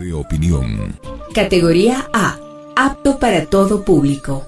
[0.00, 0.98] de opinión.
[1.34, 2.38] Categoría A.
[2.74, 4.46] Apto para todo público.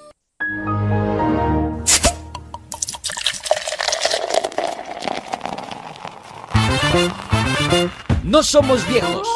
[8.24, 9.28] No somos viejos,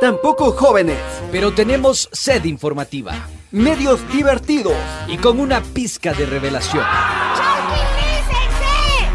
[0.00, 0.98] Tampoco jóvenes.
[1.32, 3.14] pero tenemos sed informativa
[3.50, 4.74] Medios divertidos.
[5.08, 6.84] y con una pizca de revelación.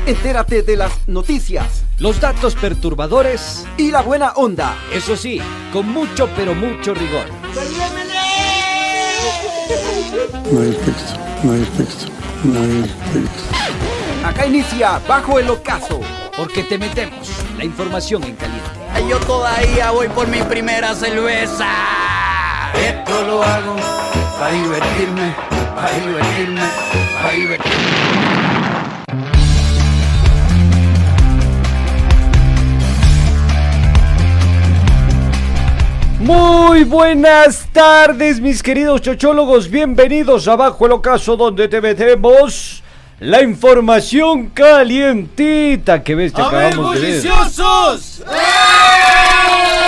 [0.05, 4.73] Entérate de las noticias Los datos perturbadores, y la buena onda.
[4.93, 5.41] eso sí,
[5.73, 7.25] con mucho pero mucho rigor.
[10.49, 12.05] No hay texto, no hay texto,
[12.45, 14.25] no hay texto.
[14.25, 15.99] Acá inicia Bajo el Ocaso.
[16.37, 18.69] Porque te metemos la información en caliente.
[19.09, 21.67] Yo todavía voy por mi primera cerveza.
[22.75, 23.75] Esto lo hago
[24.39, 25.35] para divertirme,
[25.75, 26.61] para divertirme,
[27.21, 28.78] para divertirme.
[36.19, 39.69] Muy buenas tardes, mis queridos chochólogos.
[39.69, 42.83] Bienvenidos a Bajo el Ocaso, donde te metemos
[43.21, 47.31] la información calientita que ves que acabamos de ver.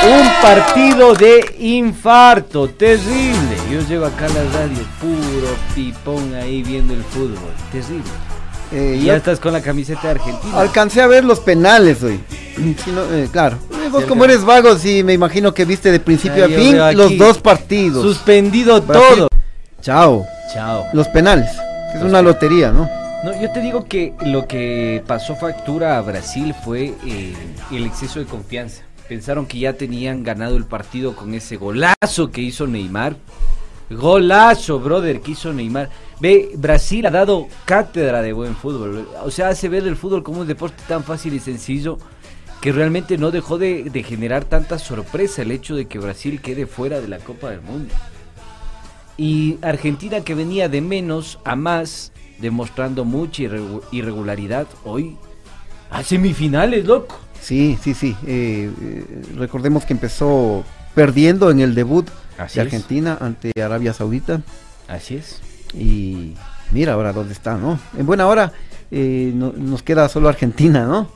[0.04, 3.58] Un partido de infarto terrible.
[3.70, 7.52] Yo llevo acá a la radio, puro pipón ahí viendo el fútbol.
[7.74, 8.41] Terrible.
[8.72, 10.60] Eh, ya estás con la camiseta de Argentina.
[10.60, 12.20] alcancé a ver los penales hoy.
[12.56, 13.58] Si no, eh, claro.
[13.72, 17.18] Eh, Vos como eres vago, sí, me imagino que viste de principio a fin los
[17.18, 18.04] dos partidos.
[18.04, 19.08] Suspendido Brasil.
[19.16, 19.28] todo.
[19.82, 20.26] Chao.
[20.54, 20.86] Chao.
[20.94, 21.50] Los penales.
[21.94, 22.90] Es una lotería, ¿no?
[23.24, 27.34] No, yo te digo que lo que pasó factura a Brasil fue eh,
[27.72, 28.84] el exceso de confianza.
[29.10, 33.16] Pensaron que ya tenían ganado el partido con ese golazo que hizo Neymar.
[33.90, 35.90] Golazo, brother, que hizo Neymar.
[36.22, 39.08] Ve, Brasil ha dado cátedra de buen fútbol.
[39.24, 41.98] O sea, hace ver el fútbol como un deporte tan fácil y sencillo
[42.62, 46.68] que realmente no dejó de, de generar tanta sorpresa el hecho de que Brasil quede
[46.68, 47.92] fuera de la Copa del Mundo.
[49.18, 55.18] Y Argentina que venía de menos a más, demostrando mucha irregu- irregularidad, hoy
[55.90, 57.20] a semifinales, loco.
[57.42, 58.16] Sí, sí, sí.
[58.28, 60.64] eh, eh, recordemos que empezó
[60.94, 62.08] perdiendo en el debut
[62.38, 62.74] Así de es.
[62.74, 64.42] Argentina ante Arabia Saudita.
[64.88, 65.42] Así es.
[65.74, 66.34] Y
[66.72, 67.80] mira ahora dónde está, ¿no?
[67.98, 68.52] En buena hora
[68.92, 71.10] eh, no- nos queda solo Argentina, ¿no?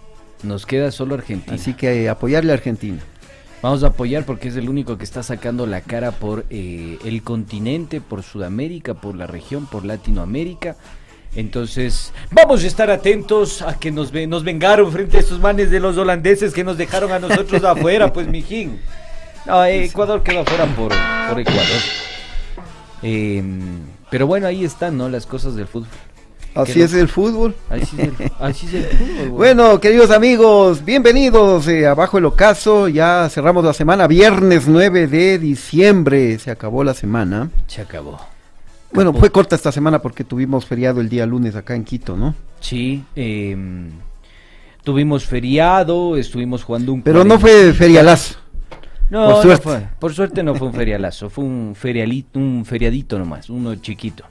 [0.44, 1.56] Nos queda solo Argentina.
[1.56, 3.00] Así que eh, apoyarle a Argentina.
[3.62, 7.24] Vamos a apoyar porque es el único que está sacando la cara por eh, el
[7.24, 10.76] continente, por Sudamérica, por la región, por Latinoamérica.
[11.36, 15.80] Entonces, vamos a estar atentos a que nos, nos vengaron frente a estos manes de
[15.82, 18.80] los holandeses que nos dejaron a nosotros afuera, pues, mijín.
[19.46, 20.94] No, eh, Ecuador quedó afuera por,
[21.30, 21.82] por Ecuador.
[23.02, 23.80] Em,
[24.10, 25.10] pero bueno, ahí están, ¿no?
[25.10, 25.90] Las cosas del fútbol.
[26.56, 27.54] Así es el fútbol.
[27.70, 29.30] Así es el, así es el fútbol.
[29.32, 32.88] Bueno, queridos amigos, bienvenidos eh, a Bajo el Ocaso.
[32.88, 36.40] Ya cerramos la semana, viernes 9 de diciembre.
[36.40, 37.50] Se acabó la semana.
[37.68, 38.20] Se acabó.
[38.94, 42.34] Bueno, fue corta esta semana porque tuvimos feriado el día lunes acá en Quito, ¿no?
[42.62, 43.92] Sí, em,
[44.86, 47.02] tuvimos feriado, estuvimos jugando un...
[47.02, 48.36] Pero no fue ferialazo.
[49.10, 49.64] No, por no suerte.
[49.64, 49.88] fue.
[50.00, 54.26] Por suerte no fue un ferialazo, fue un ferialito, un feriadito nomás, uno chiquito.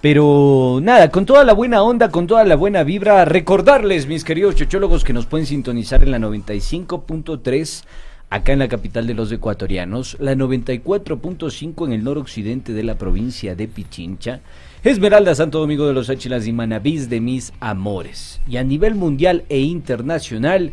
[0.00, 4.54] Pero nada, con toda la buena onda, con toda la buena vibra, recordarles, mis queridos
[4.54, 7.84] chochólogos, que nos pueden sintonizar en la 95.3
[8.28, 13.54] acá en la capital de los ecuatorianos, la 94.5 en el noroccidente de la provincia
[13.54, 14.40] de Pichincha,
[14.82, 18.40] Esmeralda, Santo Domingo de los Áchilas y Manabís de mis amores.
[18.48, 20.72] Y a nivel mundial e internacional,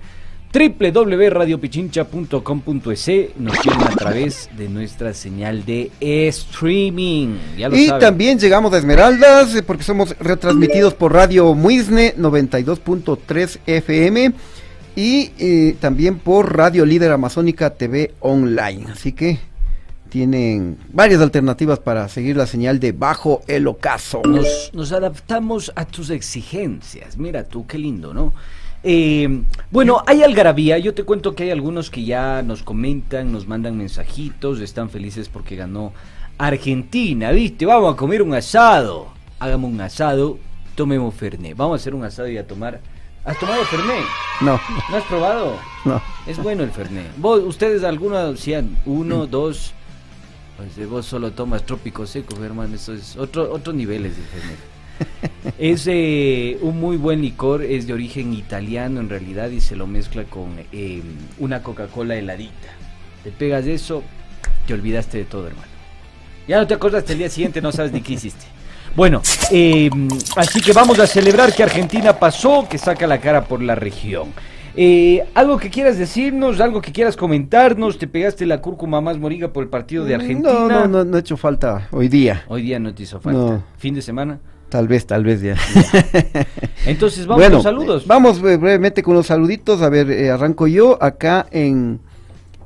[0.53, 7.35] www.radiopichincha.com.es nos siguen a través de nuestra señal de streaming.
[7.57, 8.01] Ya lo Y saben.
[8.01, 14.33] también llegamos a Esmeraldas eh, porque somos retransmitidos por Radio Muisne 92.3 FM
[14.95, 18.85] y eh, también por Radio Líder Amazónica TV Online.
[18.91, 19.39] Así que
[20.09, 24.21] tienen varias alternativas para seguir la señal de Bajo el Ocaso.
[24.27, 27.17] nos, nos adaptamos a tus exigencias.
[27.17, 28.33] Mira tú, qué lindo, ¿no?
[28.83, 30.77] Eh, bueno, hay algarabía.
[30.79, 35.29] Yo te cuento que hay algunos que ya nos comentan, nos mandan mensajitos, están felices
[35.29, 35.93] porque ganó
[36.37, 37.65] Argentina, ¿viste?
[37.65, 39.07] Vamos a comer un asado.
[39.39, 40.39] Hagamos un asado,
[40.75, 41.55] tomemos Fernet.
[41.55, 42.79] Vamos a hacer un asado y a tomar.
[43.23, 44.03] ¿Has tomado Fernet?
[44.41, 45.55] No, ¿No has probado?
[45.85, 46.01] no.
[46.25, 47.15] Es bueno el Fernet.
[47.17, 49.73] ¿Vos, ustedes algunos decían uno, dos?
[50.57, 52.75] Pues vos solo tomas trópico seco, hermano.
[52.75, 55.30] Eso es otro, otros niveles de Fernet.
[55.57, 59.87] es eh, un muy buen licor, es de origen italiano en realidad y se lo
[59.87, 61.01] mezcla con eh,
[61.39, 62.69] una Coca-Cola heladita.
[63.23, 64.03] Te pegas de eso,
[64.67, 65.67] te olvidaste de todo, hermano.
[66.47, 68.45] Ya no te acuerdas el día siguiente, no sabes ni qué hiciste.
[68.95, 69.21] Bueno,
[69.51, 69.89] eh,
[70.35, 74.33] así que vamos a celebrar que Argentina pasó, que saca la cara por la región.
[74.75, 79.51] Eh, algo que quieras decirnos, algo que quieras comentarnos, te pegaste la cúrcuma más moriga
[79.51, 80.51] por el partido de Argentina.
[80.51, 82.43] No, no, no, no ha hecho falta hoy día.
[82.47, 83.39] Hoy día no te hizo falta.
[83.39, 83.63] No.
[83.77, 84.39] Fin de semana.
[84.71, 85.57] Tal vez, tal vez ya.
[86.85, 88.07] Entonces vamos bueno, con saludos.
[88.07, 89.81] Vamos eh, brevemente con los saluditos.
[89.81, 91.99] A ver, eh, arranco yo acá en,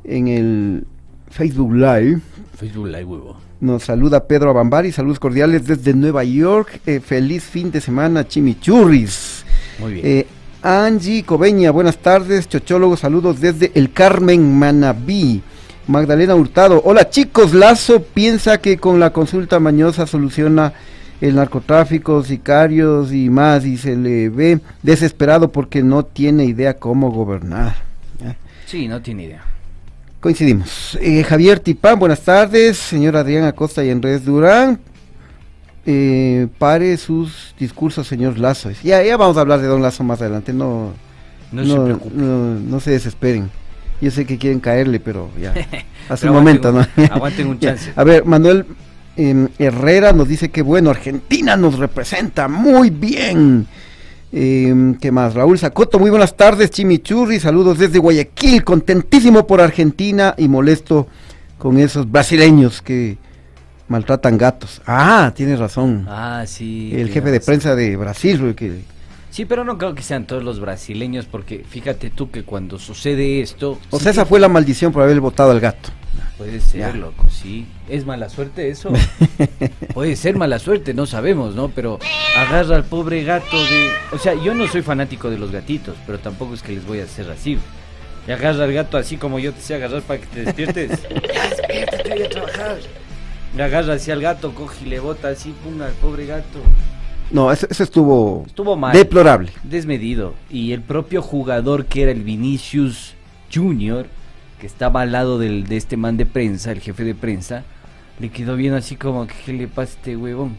[0.04, 0.86] en el
[1.32, 2.20] Facebook Live.
[2.56, 3.38] Facebook Live, huevo.
[3.60, 6.80] Nos saluda Pedro Abambari, saludos cordiales desde Nueva York.
[6.86, 9.44] Eh, feliz fin de semana, chimichurris.
[9.80, 10.06] Muy bien.
[10.06, 10.28] Eh,
[10.62, 15.42] Angie Cobeña, buenas tardes, chochólogos, saludos desde el Carmen Manabí.
[15.88, 20.74] Magdalena Hurtado, hola chicos, Lazo piensa que con la consulta mañosa soluciona
[21.28, 27.12] el narcotráfico, sicarios y más, y se le ve desesperado porque no tiene idea cómo
[27.12, 27.76] gobernar.
[28.66, 29.44] sí, no tiene idea.
[30.20, 30.98] Coincidimos.
[31.02, 32.78] Eh, Javier Tipán, buenas tardes.
[32.78, 34.80] Señor Adrián Acosta y Andrés Durán.
[35.86, 38.72] Eh, pare sus discursos, señor Lazo.
[38.84, 40.52] Ya, ya vamos a hablar de Don Lazo más adelante.
[40.52, 40.94] No,
[41.52, 42.16] No, se preocupe.
[42.16, 43.52] no, no se desesperen.
[44.02, 45.52] Yo sé que quieren caerle, pero ya.
[46.10, 46.86] Hace Pero un momento, ¿no?
[47.12, 47.92] aguanten un- un chance.
[47.96, 48.66] A ver, Manuel
[49.18, 53.68] em, Herrera nos dice que bueno, Argentina nos representa muy bien.
[54.32, 55.34] Em, ¿Qué más?
[55.34, 61.08] Raúl Sacoto, muy buenas tardes, Chimichurri, saludos desde Guayaquil, contentísimo por Argentina y molesto
[61.58, 63.18] con esos brasileños que
[63.88, 64.82] maltratan gatos.
[64.86, 66.06] Ah, tienes razón.
[66.10, 66.92] Ah, sí.
[66.94, 68.82] El jefe de prensa de Brasil, que
[69.30, 73.42] Sí, pero no creo que sean todos los brasileños, porque fíjate tú que cuando sucede
[73.42, 73.78] esto.
[73.90, 75.90] o sí sea, esa que- fue la maldición por haber votado al gato.
[76.38, 76.92] Puede ser, Ya.
[76.94, 77.66] loco, sí.
[77.90, 78.92] ¿Es mala suerte eso?
[79.94, 81.70] Puede ser mala suerte, no sabemos, ¿no?
[81.70, 81.98] Pero
[82.38, 83.90] agarra al pobre gato de...
[84.12, 87.00] O sea, yo no soy fanático de los gatitos, pero tampoco es que les voy
[87.00, 87.58] a hacer así.
[88.28, 90.90] Y agarra al gato así como yo te sé agarrar para que te despiertes.
[91.34, 92.78] ya, despiértate, voy a trabajar.
[93.56, 96.60] Le agarra así al gato, coge y le bota así, pum, al pobre gato.
[97.32, 98.92] No, eso, eso estuvo Estuvo mal.
[98.94, 99.52] deplorable.
[99.64, 100.34] desmedido.
[100.50, 103.14] Y el propio jugador que era el Vinicius
[103.54, 104.08] Junior,
[104.60, 107.64] que estaba al lado del, de este man de prensa, el jefe de prensa,
[108.20, 110.56] le quedó viendo así como, ¿qué le pasa a este huevón?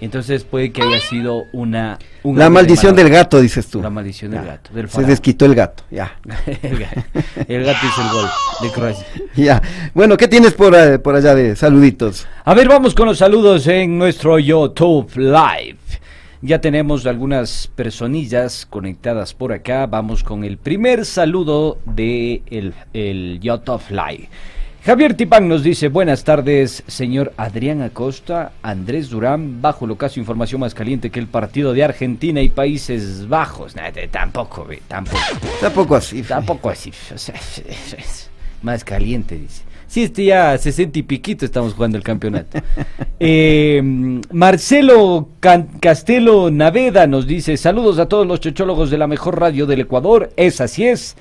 [0.00, 1.96] Entonces puede que haya sido una...
[2.24, 3.80] un La de maldición del gato, dices tú.
[3.80, 6.18] La maldición del gato, del Se desquitó el gato, ya.
[6.62, 7.02] el, gato,
[7.46, 8.28] el gato hizo el gol
[8.62, 9.06] de Croacia.
[9.36, 9.62] Ya.
[9.94, 12.26] Bueno, ¿qué tienes por, eh, por allá de saluditos?
[12.44, 15.78] A ver, vamos con los saludos en nuestro YouTube Live.
[16.44, 19.86] Ya tenemos algunas personillas conectadas por acá.
[19.86, 24.28] Vamos con el primer saludo de el, el YouTube Live.
[24.84, 30.60] Javier Tipán nos dice, buenas tardes, señor Adrián Acosta, Andrés Durán, bajo lo caso información
[30.62, 33.76] más caliente que el partido de Argentina y Países Bajos.
[33.76, 35.22] Nah, tampoco, ve, tampoco.
[35.60, 36.24] Tampoco así.
[36.24, 36.90] Tampoco así.
[37.14, 38.28] o sea, es
[38.62, 39.62] más caliente, dice.
[39.92, 42.58] Sí, este ya 60 y piquito estamos jugando el campeonato.
[43.24, 43.80] Eh,
[44.32, 45.28] Marcelo
[45.80, 50.32] Castelo Naveda nos dice: Saludos a todos los chochólogos de la mejor radio del Ecuador.
[50.36, 51.14] Es así es.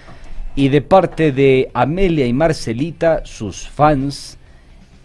[0.56, 4.40] Y de parte de Amelia y Marcelita, sus fans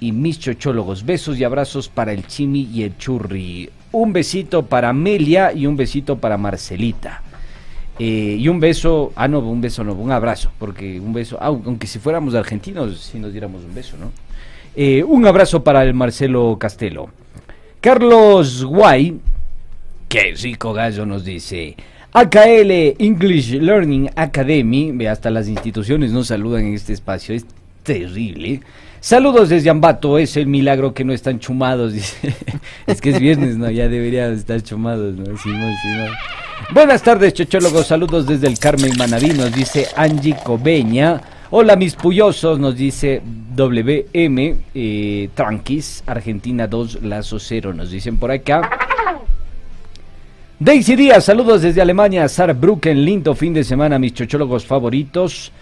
[0.00, 1.04] y mis chochólogos.
[1.04, 3.68] Besos y abrazos para el Chimi y el Churri.
[3.92, 7.23] Un besito para Amelia y un besito para Marcelita.
[7.98, 11.86] Eh, y un beso, ah no, un beso no, un abrazo, porque un beso, aunque
[11.86, 14.12] si fuéramos argentinos, si nos diéramos un beso, ¿no?
[14.74, 17.08] Eh, un abrazo para el Marcelo Castelo.
[17.80, 19.18] Carlos Guay,
[20.08, 21.74] qué rico gallo, nos dice.
[22.12, 27.46] AKL English Learning Academy, ve, hasta las instituciones nos saludan en este espacio, es
[27.82, 28.60] terrible.
[29.06, 31.94] Saludos desde Ambato, es el milagro que no están chumados,
[32.88, 33.70] es que es viernes, ¿no?
[33.70, 35.26] Ya deberían estar chumados, ¿no?
[35.38, 35.72] Simón.
[36.75, 41.20] Buenas tardes, chochólogos, saludos desde el Carmen Manaví, nos dice Angie Cobeña.
[41.50, 43.22] Hola, mis puyosos, nos dice
[43.54, 48.68] WM, eh, Tranquis, Argentina 2, Lazo 0, nos dicen por acá.
[50.58, 52.28] Daisy Díaz, saludos desde Alemania.
[52.28, 55.52] Saarbrücken, lindo fin de semana, mis chochólogos favoritos.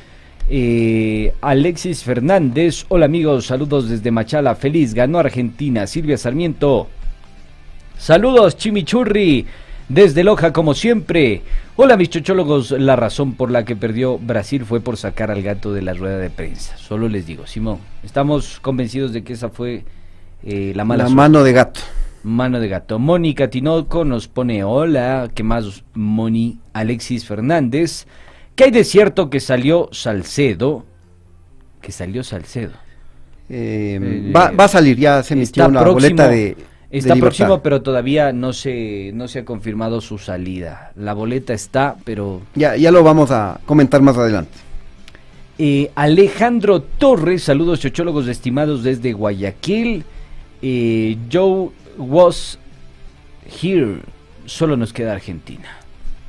[0.48, 5.86] Eh, Alexis Fernández, hola amigos, saludos desde Machala, feliz, ganó Argentina.
[5.86, 6.88] Silvia Sarmiento,
[7.96, 9.46] saludos Chimichurri,
[9.88, 11.42] desde Loja como siempre.
[11.76, 15.72] Hola mis chochólogos, la razón por la que perdió Brasil fue por sacar al gato
[15.72, 16.76] de la rueda de prensa.
[16.76, 19.84] Solo les digo, Simón, estamos convencidos de que esa fue
[20.44, 21.16] eh, la mala La suerte.
[21.16, 21.80] mano de gato.
[22.22, 22.98] Mano de gato.
[22.98, 25.30] Mónica Tinoco nos pone hola.
[25.34, 25.84] ¿Qué más?
[25.94, 28.06] Moni Alexis Fernández.
[28.54, 30.84] ¿Qué hay de cierto que salió Salcedo?
[31.80, 32.72] Que salió Salcedo.
[33.48, 36.56] Eh, Eh, va, va a salir, ya se emitió una próximo, boleta de.
[36.90, 40.92] está próximo, pero todavía no se, no se ha confirmado su salida.
[40.96, 44.52] La boleta está, pero Ya, ya lo vamos a comentar más adelante.
[45.58, 50.04] Eh, Alejandro Torres, saludos chochólogos estimados desde Guayaquil.
[51.30, 52.58] Joe was
[53.62, 53.98] here.
[54.46, 55.68] Solo nos queda Argentina.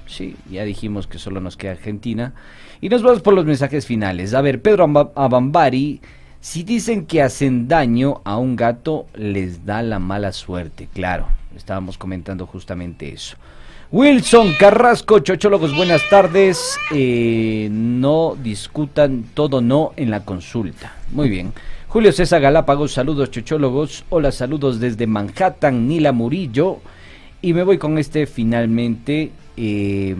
[0.07, 2.33] Sí, ya dijimos que solo nos queda Argentina.
[2.81, 4.33] Y nos vamos por los mensajes finales.
[4.33, 6.01] A ver, Pedro Amba- Abambari,
[6.39, 10.88] si dicen que hacen daño a un gato, les da la mala suerte.
[10.93, 13.35] Claro, estábamos comentando justamente eso.
[13.91, 16.77] Wilson Carrasco, chochólogos, buenas tardes.
[16.91, 20.93] Eh, no discutan todo no en la consulta.
[21.12, 21.53] Muy bien.
[21.88, 24.03] Julio César Galápagos, saludos chochólogos.
[24.09, 26.79] Hola, saludos desde Manhattan, Nila Murillo.
[27.41, 29.31] Y me voy con este finalmente.
[29.57, 30.15] Eh,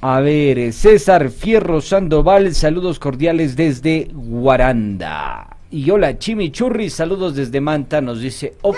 [0.00, 5.56] a ver, eh, César Fierro Sandoval, saludos cordiales desde Guaranda.
[5.70, 8.76] Y hola, Chimichurri, saludos desde Manta, nos dice ok.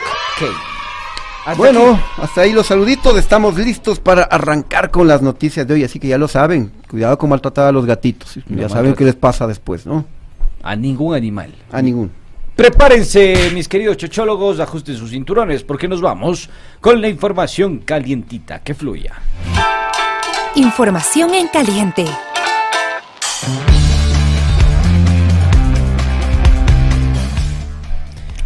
[1.46, 2.02] Hasta Bueno, aquí.
[2.22, 3.16] hasta ahí los saluditos.
[3.16, 5.84] Estamos listos para arrancar con las noticias de hoy.
[5.84, 6.70] Así que ya lo saben.
[6.88, 8.38] Cuidado con maltratar a los gatitos.
[8.48, 10.04] Ya saben qué les pasa después, ¿no?
[10.62, 11.50] a ningún animal.
[11.72, 12.10] A ninguno.
[12.60, 16.50] Prepárense, mis queridos chochólogos, ajusten sus cinturones, porque nos vamos
[16.82, 19.14] con la información calientita que fluya.
[20.56, 22.04] Información en caliente.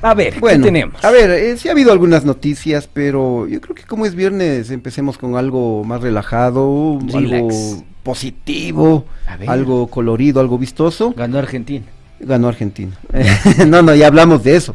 [0.00, 1.04] A ver, Bueno, ¿qué tenemos?
[1.04, 4.71] a ver, eh, sí ha habido algunas noticias, pero yo creo que como es viernes,
[4.71, 7.16] empecemos con algo más relajado, Relax.
[7.16, 9.06] algo positivo,
[9.49, 11.12] algo colorido, algo vistoso.
[11.16, 11.87] Ganó Argentina.
[12.21, 12.92] Ganó Argentina.
[13.66, 14.75] no, no, ya hablamos de eso.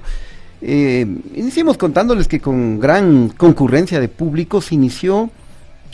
[0.61, 1.05] Eh,
[1.35, 5.29] iniciemos contándoles que con gran concurrencia de público se inició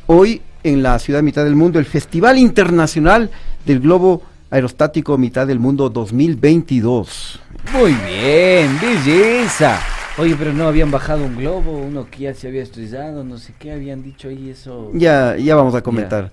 [0.08, 3.30] hoy en la ciudad mitad del mundo el Festival Internacional
[3.66, 7.40] del Globo Aerostático Mitad del Mundo 2022.
[7.74, 9.80] Muy bien, belleza.
[10.18, 13.54] Oye, pero no habían bajado un globo, uno que ya se había estrellado, no sé
[13.60, 14.92] qué habían dicho ahí eso.
[14.94, 16.32] Ya, ya vamos a comentar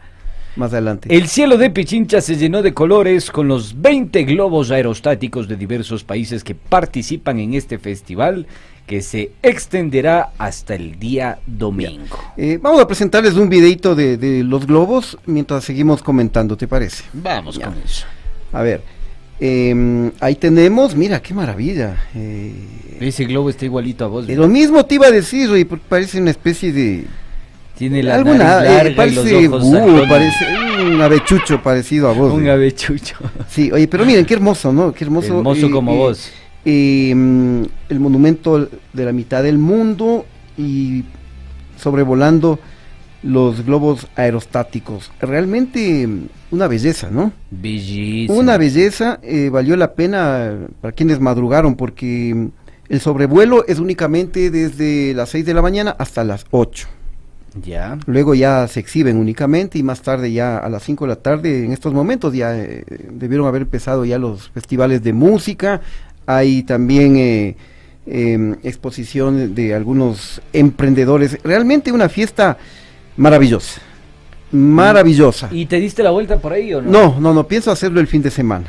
[0.56, 1.14] más adelante.
[1.14, 6.04] El cielo de Pichincha se llenó de colores con los 20 globos aerostáticos de diversos
[6.04, 8.46] países que participan en este festival
[8.86, 12.18] que se extenderá hasta el día domingo.
[12.36, 17.04] Eh, vamos a presentarles un videito de, de los globos mientras seguimos comentando, ¿te parece?
[17.12, 17.66] Vamos Ya.
[17.66, 18.04] con eso.
[18.52, 18.82] A ver,
[19.40, 21.96] eh, ahí tenemos, mira, qué maravilla.
[22.14, 22.52] eh,
[23.00, 24.28] Ese globo está igualito a vos.
[24.28, 27.04] Eh, Lo mismo te iba a decir, porque parece una especie de...
[27.82, 30.08] Tiene la alguna, nariz eh, larga y parece los ojos búho, saltones.
[30.08, 32.32] parece un avechucho parecido a vos.
[32.32, 32.50] un eh.
[32.52, 33.16] avechucho.
[33.48, 34.92] Sí, oye, pero miren, qué hermoso, ¿no?
[34.92, 35.38] Qué hermoso.
[35.38, 36.30] Hermoso eh, como eh, vos.
[36.64, 41.02] eh, mm, el monumento de la mitad del mundo y
[41.76, 42.60] sobrevolando
[43.24, 45.10] los globos aerostáticos.
[45.20, 47.32] Realmente mm, una belleza, ¿no?
[47.50, 48.38] Bellísimo.
[48.38, 52.46] Una belleza, eh, valió la pena para quienes madrugaron porque mm,
[52.90, 56.86] el sobrevuelo es únicamente desde las 6 de la mañana hasta las 8.
[57.54, 57.98] Ya.
[58.06, 61.64] Luego ya se exhiben únicamente y más tarde ya a las 5 de la tarde,
[61.64, 65.80] en estos momentos ya eh, debieron haber empezado ya los festivales de música.
[66.26, 67.56] Hay también eh,
[68.06, 71.38] em, exposición de algunos emprendedores.
[71.42, 72.56] Realmente una fiesta
[73.16, 73.80] maravillosa.
[74.52, 75.48] Maravillosa.
[75.50, 76.90] ¿Y te diste la vuelta por ahí o no?
[76.90, 78.66] No, no, no, pienso hacerlo el fin de semana.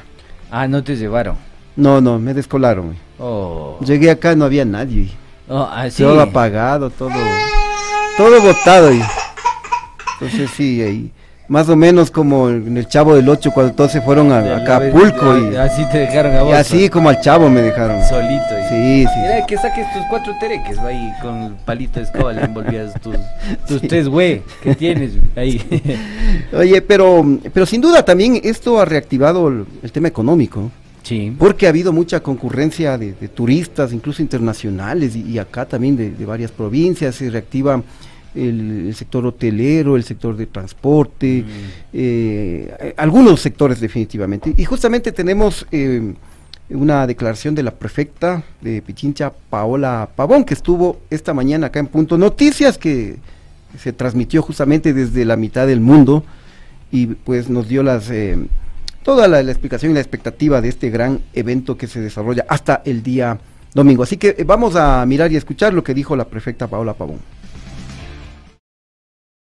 [0.50, 1.36] Ah, no te llevaron.
[1.76, 2.96] No, no, me descolaron.
[3.20, 3.80] Oh.
[3.86, 5.10] Llegué acá, no había nadie.
[5.50, 6.04] Oh, ah, sí.
[6.04, 7.12] Todo apagado, todo,
[8.18, 8.94] todo botado.
[8.94, 9.02] Y,
[10.20, 11.12] entonces sí, ahí,
[11.48, 14.58] más o menos como en el Chavo del Ocho cuando todos se fueron a, a
[14.58, 18.02] Acapulco y, así te dejaron a y así como al Chavo me dejaron.
[18.08, 18.44] Solito.
[18.60, 19.20] y- Sí, sí.
[19.22, 22.94] Mira que saques tus cuatro tereques, va ahí con el palito de escoba le envolvías
[23.02, 23.18] tus,
[23.68, 25.62] tus tres güey que tienes ahí.
[26.54, 30.72] Oye, pero, pero sin duda también esto ha reactivado el, el tema económico.
[31.04, 31.36] Sí.
[31.38, 36.10] Porque ha habido mucha concurrencia de, de turistas, incluso internacionales, y, y acá también de,
[36.10, 37.16] de varias provincias.
[37.16, 37.84] Se reactiva
[38.34, 41.46] el, el sector hotelero, el sector de transporte,
[41.94, 44.54] eh, eh, algunos sectores definitivamente.
[44.58, 46.14] Y justamente tenemos eh,
[46.70, 51.88] una declaración de la prefecta de Pichincha, Paola Pavón, que estuvo esta mañana acá en
[51.88, 53.18] Punto Noticias, que
[53.78, 56.24] se transmitió justamente desde la mitad del mundo
[56.92, 58.38] y pues nos dio las eh,
[59.04, 63.04] toda la, explicación y la expectativa de este gran evento que se desarrolla hasta el
[63.04, 63.38] día
[63.74, 64.04] domingo.
[64.04, 67.20] Así que eh, vamos a mirar y escuchar lo que dijo la prefecta Paola Pavón.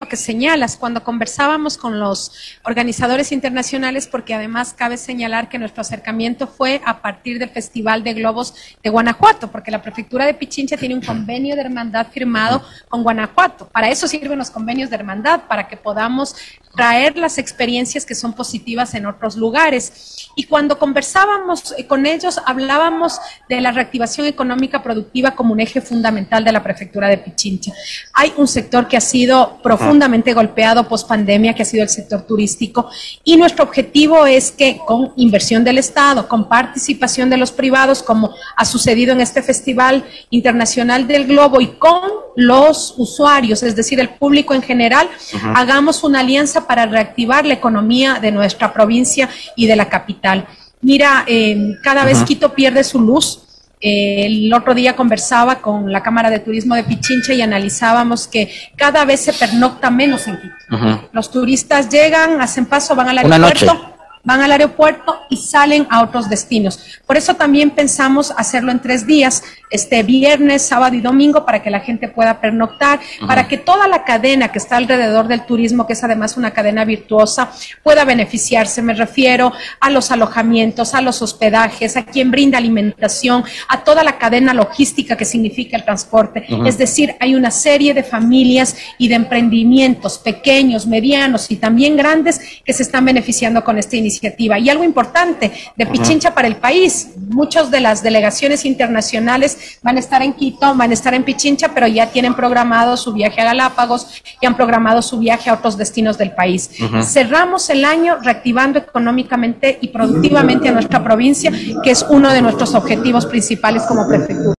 [0.09, 2.31] Que señalas cuando conversábamos con los
[2.63, 8.15] organizadores internacionales, porque además cabe señalar que nuestro acercamiento fue a partir del Festival de
[8.15, 13.03] Globos de Guanajuato, porque la prefectura de Pichincha tiene un convenio de hermandad firmado con
[13.03, 13.67] Guanajuato.
[13.67, 16.35] Para eso sirven los convenios de hermandad, para que podamos
[16.75, 20.29] traer las experiencias que son positivas en otros lugares.
[20.35, 25.81] Y cuando conversábamos eh, con ellos, hablábamos de la reactivación económica productiva como un eje
[25.81, 27.73] fundamental de la prefectura de Pichincha.
[28.13, 29.61] Hay un sector que ha sido
[29.99, 32.89] profundamente golpeado post pandemia, que ha sido el sector turístico,
[33.25, 38.33] y nuestro objetivo es que con inversión del Estado, con participación de los privados, como
[38.55, 41.99] ha sucedido en este Festival Internacional del Globo y con
[42.37, 45.09] los usuarios, es decir, el público en general,
[45.53, 50.47] hagamos una alianza para reactivar la economía de nuestra provincia y de la capital.
[50.79, 53.48] Mira, eh, cada vez Quito pierde su luz.
[53.81, 59.05] El otro día conversaba con la Cámara de Turismo de Pichincha y analizábamos que cada
[59.05, 61.09] vez se pernocta menos en Quito.
[61.13, 66.29] Los turistas llegan, hacen paso, van al aeropuerto, van al aeropuerto y salen a otros
[66.29, 66.99] destinos.
[67.07, 71.69] Por eso también pensamos hacerlo en tres días, este viernes, sábado y domingo, para que
[71.69, 75.93] la gente pueda pernoctar, para que toda la cadena que está alrededor del turismo, que
[75.93, 77.51] es además una cadena virtuosa,
[77.83, 78.81] pueda beneficiarse.
[78.81, 84.17] Me refiero a los alojamientos, a los hospedajes, a quien brinda alimentación, a toda la
[84.17, 86.45] cadena logística que significa el transporte.
[86.65, 92.41] Es decir, hay una serie de familias y de emprendimientos pequeños, medianos y también grandes
[92.63, 94.57] que se están beneficiando con esta iniciativa.
[94.57, 99.99] Y algo importante de Pichincha para el país, muchas de las delegaciones internacionales van a
[99.99, 103.45] estar en Quito, van a estar en Pichincha, pero ya tienen programado su viaje a
[103.45, 106.71] Galápagos y han programado su viaje a otros destinos del país.
[107.03, 111.51] Cerramos el año reactivando económicamente y productivamente a nuestra provincia,
[111.83, 114.53] que es uno de nuestros objetivos principales como prefectura.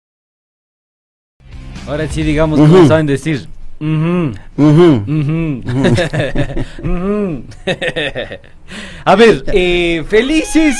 [1.86, 3.48] Ahora sí, digamos, como saben decir.
[9.04, 10.76] A ver, eh, felices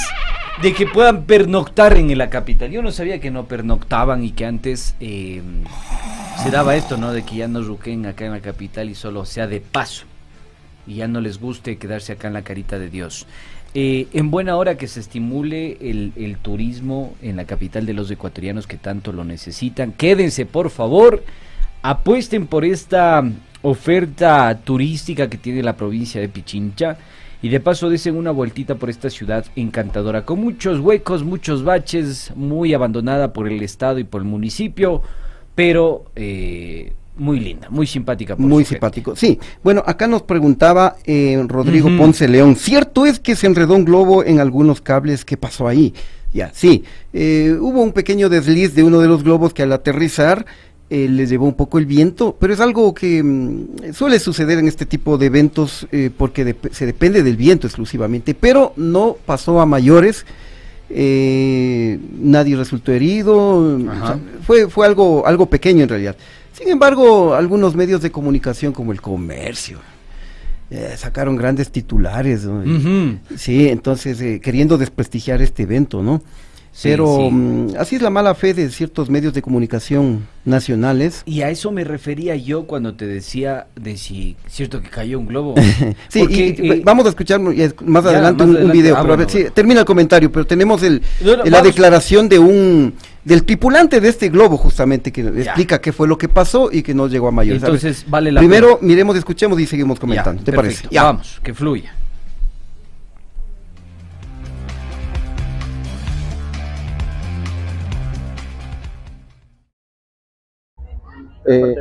[0.62, 2.70] de que puedan pernoctar en la capital.
[2.70, 5.40] Yo no sabía que no pernoctaban y que antes eh,
[6.42, 7.12] se daba esto, ¿no?
[7.12, 10.04] De que ya no ruquen acá en la capital y solo sea de paso.
[10.86, 13.26] Y ya no les guste quedarse acá en la carita de Dios.
[13.72, 18.10] Eh, en buena hora que se estimule el, el turismo en la capital de los
[18.10, 19.92] ecuatorianos que tanto lo necesitan.
[19.92, 21.24] Quédense, por favor.
[21.82, 23.24] Apuesten por esta
[23.62, 26.98] oferta turística que tiene la provincia de Pichincha.
[27.42, 32.32] Y de paso desen una vueltita por esta ciudad encantadora, con muchos huecos, muchos baches,
[32.36, 35.00] muy abandonada por el Estado y por el municipio,
[35.54, 38.36] pero eh, muy linda, muy simpática.
[38.36, 38.74] por Muy gente.
[38.74, 39.16] simpático.
[39.16, 41.88] Sí, bueno, acá nos preguntaba eh, Rodrigo.
[41.96, 45.24] Ponce León, ¿cierto es que se enredó un globo en algunos cables?
[45.24, 45.94] ¿Qué pasó ahí?
[46.32, 50.46] Ya, sí, eh, hubo un pequeño desliz de uno de los globos que al aterrizar
[50.90, 54.66] eh, les llevó un poco el viento, pero es algo que mm, suele suceder en
[54.68, 59.66] este tipo de eventos eh, porque se depende del viento exclusivamente, pero no pasó a
[59.66, 60.26] mayores.
[60.92, 66.16] eh, nadie resultó herido, o sea, fue, fue algo, algo pequeño en realidad.
[66.52, 69.78] Sin embargo, algunos medios de comunicación como el comercio
[70.70, 72.62] eh, sacaron grandes titulares, ¿no?
[73.36, 76.22] Sí, entonces eh, queriendo desprestigiar este evento, ¿no?
[76.82, 77.28] Pero sí.
[77.32, 81.22] mm, así es la mala fe de ciertos medios de comunicación nacionales.
[81.26, 85.26] Y a eso me refería yo cuando te decía de si cierto que cayó un
[85.26, 85.54] globo.
[86.08, 88.96] Sí, Porque, y, y, eh, vamos a escuchar es- más ya, adelante más un, video,
[88.96, 91.50] Ah, pero a ver, bueno, sí, termina el comentario, pero tenemos el, No, no, la
[91.50, 91.64] vamos.
[91.64, 96.28] declaración de un del tripulante de este globo justamente que explica qué fue lo que
[96.28, 97.62] pasó y que no llegó a mayores.
[97.62, 98.88] Entonces vale la primero pena.
[98.88, 100.42] miremos, escuchemos y seguimos Ya, comentando.
[100.42, 100.78] ¿Te perfecto.
[100.82, 100.94] parece?
[100.94, 101.02] Ya.
[101.04, 101.94] Vamos, que fluya.
[111.52, 111.76] Eh,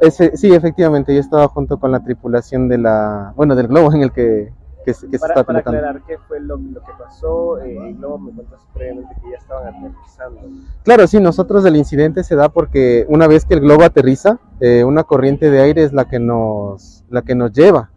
[0.00, 4.02] ese, sí, efectivamente, yo estaba junto con la tripulación de la, bueno, del globo en
[4.02, 4.52] el que,
[4.84, 5.78] que, se- que se Para, está para pilotando.
[5.78, 9.36] aclarar qué fue lo, lo que pasó, eh, y luego me cuentas previamente que ya
[9.36, 10.40] estaban aterrizando.
[10.82, 14.82] Claro, sí, nosotros el incidente se da porque una vez que el globo aterriza, eh,
[14.84, 17.90] una corriente de aire es la que nos, la que nos lleva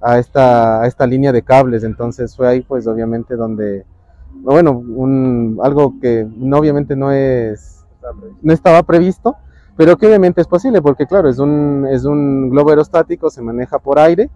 [0.00, 1.84] a esta, a esta línea de cables.
[1.84, 3.84] Entonces fue ahí, pues, obviamente, donde,
[4.42, 7.84] bueno, un, algo que no, obviamente no es,
[8.40, 9.36] no estaba previsto,
[9.82, 13.80] pero que obviamente es posible porque, claro, es un, es un globo aerostático, se maneja
[13.80, 14.30] por aire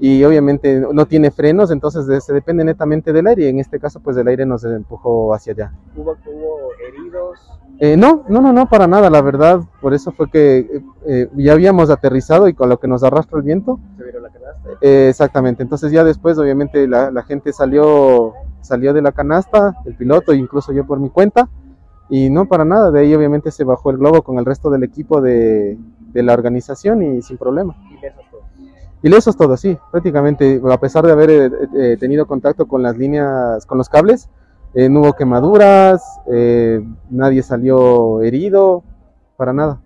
[0.00, 4.00] y obviamente no tiene frenos, entonces se depende netamente del aire y en este caso,
[4.00, 5.72] pues, el aire nos empujó hacia allá.
[5.96, 7.38] ¿Hubo, hubo heridos?
[7.78, 11.30] Eh, no, no, no, no, para nada, la verdad, por eso fue que eh, eh,
[11.36, 14.68] ya habíamos aterrizado y con lo que nos arrastra el viento, ¿Se vieron la canasta?
[14.80, 18.32] eh, exactamente, entonces ya después obviamente la, la gente salió,
[18.62, 21.48] salió de la canasta, el piloto, incluso yo por mi cuenta,
[22.08, 24.82] y no para nada, de ahí obviamente se bajó el globo con el resto del
[24.82, 25.78] equipo de,
[26.12, 27.76] de la organización y sin problema.
[27.90, 28.44] Ilesos todos.
[29.02, 33.64] Ilesos todos, sí, prácticamente, a pesar de haber eh, eh, tenido contacto con las líneas,
[33.66, 34.28] con los cables,
[34.74, 38.82] eh, no hubo quemaduras, eh, nadie salió herido,
[39.36, 39.80] para nada.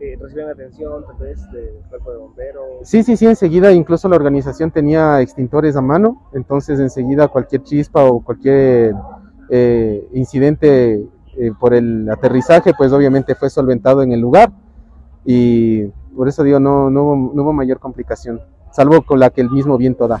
[0.00, 2.64] Eh, ¿Recibieron atención tal vez del cuerpo de bomberos?
[2.82, 8.04] Sí, sí, sí, enseguida incluso la organización tenía extintores a mano, entonces enseguida cualquier chispa
[8.04, 8.94] o cualquier
[9.50, 11.06] eh, incidente
[11.38, 14.50] eh, por el aterrizaje, pues obviamente fue solventado en el lugar
[15.24, 15.84] y
[16.16, 18.40] por eso digo, no, no, hubo, no hubo mayor complicación,
[18.72, 20.20] salvo con la que el mismo viento da.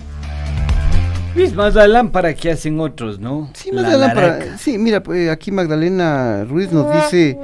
[1.34, 3.48] Pues más la lámpara que hacen otros, ¿no?
[3.54, 4.38] Sí, más la lámpara.
[4.38, 4.58] laraca.
[4.58, 7.38] Sí, mira, pues, aquí Magdalena Ruiz nos dice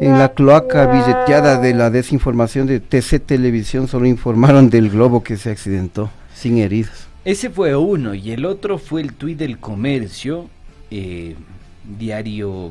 [0.00, 5.38] en la cloaca billeteada de la desinformación de TC Televisión solo informaron del globo que
[5.38, 7.06] se accidentó, sin heridos.
[7.24, 10.48] Ese fue uno y el otro fue el tuit del comercio,
[10.90, 11.36] eh,
[11.98, 12.70] diario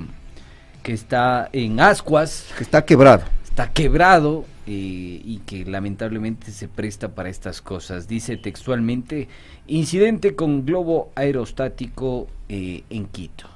[0.84, 3.24] que está en Ascuas, Que está quebrado.
[3.44, 8.08] está quebrado eh, y que lamentablemente se presta para estas cosas.
[8.08, 9.28] Dice textualmente,
[9.68, 13.48] incidente con globo aerostático eh, en Quito.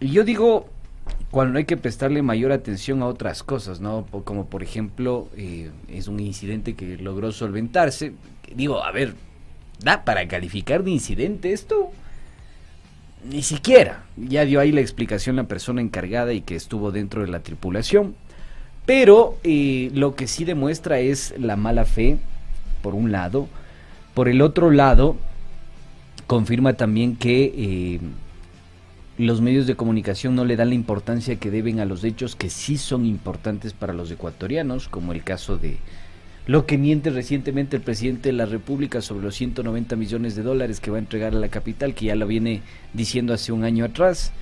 [0.00, 0.68] Y yo digo,
[1.30, 4.06] cuando hay que prestarle mayor atención a otras cosas, ¿no?
[4.24, 8.12] Como por ejemplo, eh, es un incidente que logró solventarse.
[8.54, 9.14] Digo, a ver,
[9.80, 11.90] ¿da para calificar de incidente esto?
[13.28, 14.04] Ni siquiera.
[14.16, 18.14] Ya dio ahí la explicación la persona encargada y que estuvo dentro de la tripulación.
[18.86, 22.18] Pero eh, lo que sí demuestra es la mala fe,
[22.82, 23.48] por un lado.
[24.12, 25.16] Por el otro lado,
[26.26, 28.00] confirma también que eh,
[29.16, 32.50] los medios de comunicación no le dan la importancia que deben a los hechos que
[32.50, 35.78] sí son importantes para los ecuatorianos, como el caso de
[36.46, 40.78] lo que miente recientemente el presidente de la República sobre los 190 millones de dólares
[40.80, 42.60] que va a entregar a la capital, que ya lo viene
[42.92, 44.32] diciendo hace un año atrás,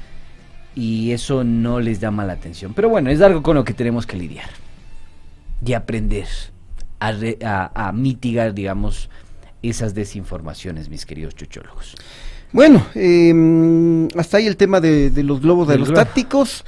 [0.75, 2.73] y eso no les da mala atención.
[2.75, 4.49] Pero bueno, es algo con lo que tenemos que lidiar
[5.65, 6.27] y aprender
[6.99, 9.09] a, re- a- a mitigar, digamos,
[9.63, 11.95] esas desinformaciones, mis queridos chuchólogos.
[12.53, 16.65] Bueno, eh, hasta ahí el tema de, de los globos aerostáticos.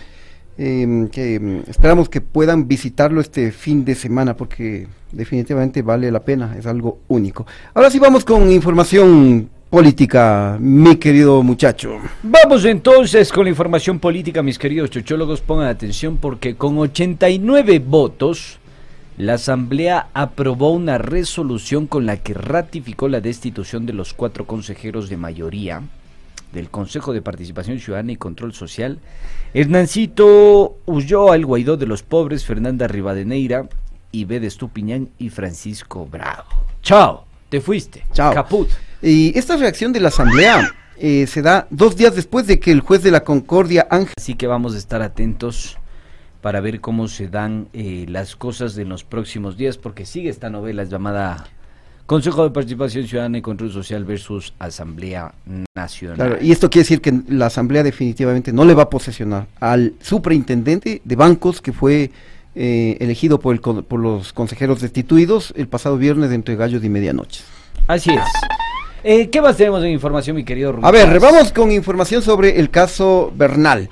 [0.56, 6.20] Eh, que mm, esperamos que puedan visitarlo este fin de semana porque definitivamente vale la
[6.20, 7.46] pena, es algo único.
[7.74, 11.98] Ahora sí vamos con información política, mi querido muchacho.
[12.22, 18.58] Vamos entonces con la información política, mis queridos chochólogos, pongan atención porque con 89 votos,
[19.16, 25.08] la Asamblea aprobó una resolución con la que ratificó la destitución de los cuatro consejeros
[25.08, 25.82] de mayoría
[26.54, 29.00] del Consejo de Participación Ciudadana y Control Social,
[29.52, 33.68] Hernancito Ulloa, el Guaidó de los Pobres, Fernanda Rivadeneira,
[34.12, 36.48] Ibe Estupiñán y Francisco Bravo.
[36.82, 38.04] Chao, te fuiste.
[38.12, 38.32] Chao.
[38.32, 38.68] Caput.
[39.02, 42.80] Y esta reacción de la Asamblea eh, se da dos días después de que el
[42.80, 45.76] juez de la Concordia, Ángel Así que vamos a estar atentos
[46.40, 50.50] para ver cómo se dan eh, las cosas en los próximos días, porque sigue esta
[50.50, 51.48] novela llamada
[52.06, 55.32] Consejo de Participación Ciudadana y Control Social versus Asamblea
[55.74, 56.16] Nacional.
[56.16, 59.94] Claro, y esto quiere decir que la Asamblea definitivamente no le va a posesionar al
[60.02, 62.10] superintendente de bancos que fue
[62.54, 67.42] eh, elegido por, el por los consejeros destituidos el pasado viernes entre gallos y medianoche.
[67.86, 68.24] Así es.
[69.02, 70.84] Eh, ¿Qué más tenemos en información, mi querido Rubén?
[70.84, 73.88] A ver, vamos con información sobre el caso Bernal.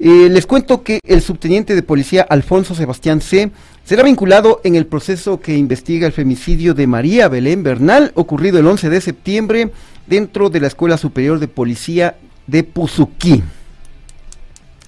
[0.00, 3.50] Eh, les cuento que el subteniente de policía Alfonso Sebastián C.
[3.82, 8.66] será vinculado en el proceso que investiga el femicidio de María Belén Bernal, ocurrido el
[8.66, 9.72] 11 de septiembre
[10.06, 13.42] dentro de la Escuela Superior de Policía de Puzuquí.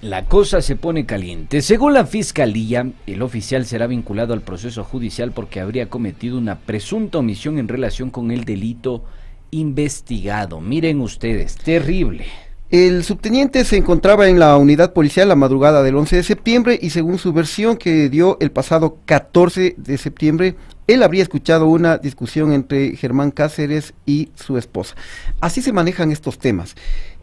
[0.01, 1.61] La cosa se pone caliente.
[1.61, 7.19] Según la fiscalía, el oficial será vinculado al proceso judicial porque habría cometido una presunta
[7.19, 9.03] omisión en relación con el delito
[9.51, 10.61] investigado.
[10.61, 12.25] Miren ustedes, terrible.
[12.71, 16.91] El subteniente se encontraba en la unidad policial la madrugada del 11 de septiembre y
[16.91, 20.55] según su versión que dio el pasado 14 de septiembre,
[20.87, 24.95] él habría escuchado una discusión entre Germán Cáceres y su esposa.
[25.41, 26.77] Así se manejan estos temas.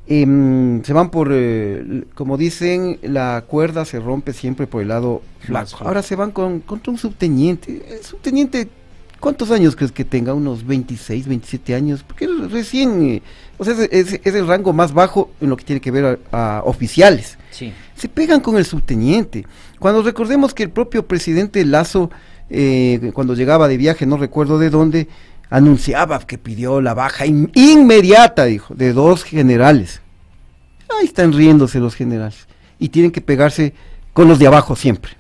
[0.07, 5.23] Em, se van por, eh, como dicen, la cuerda se rompe siempre por el lado
[5.41, 5.79] flaco.
[5.81, 7.83] Ahora se van con, contra un subteniente.
[7.89, 8.69] El subteniente,
[9.21, 10.35] ¿cuántos años crees que tenga?
[10.35, 12.03] Unos 26, 27 años.
[12.07, 13.23] Porque recién, eh,
[13.59, 16.21] o sea, es, es- es el rango más bajo en lo que tiene que ver
[16.33, 17.73] a, a oficiales Sí.
[17.97, 19.45] se pegan con el subteniente.
[19.79, 22.11] Cuando recordemos que el propio presidente Lazo,
[22.51, 25.09] eh, cuando llegaba de viaje, no recuerdo de dónde,
[25.51, 30.01] anunciaba que pidió la baja in- inmediata, dijo, de dos generales.
[31.01, 32.47] Ahí están riéndose los generales.
[32.79, 33.73] Y tienen que pegarse
[34.13, 35.13] con los de abajo siempre.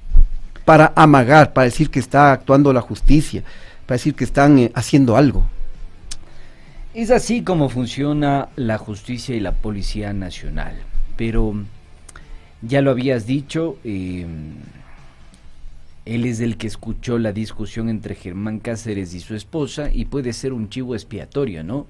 [0.64, 3.42] Para amagar, para decir que está actuando la justicia,
[3.88, 5.46] para decir que están eh, haciendo algo.
[6.92, 10.74] Es así como funciona la justicia y la Policía Nacional.
[11.16, 11.54] Pero
[12.60, 14.26] ya lo habías dicho, eh,
[16.04, 20.34] él es el que escuchó la discusión entre Germán Cáceres y su esposa y puede
[20.34, 21.86] ser un chivo expiatorio, ¿no?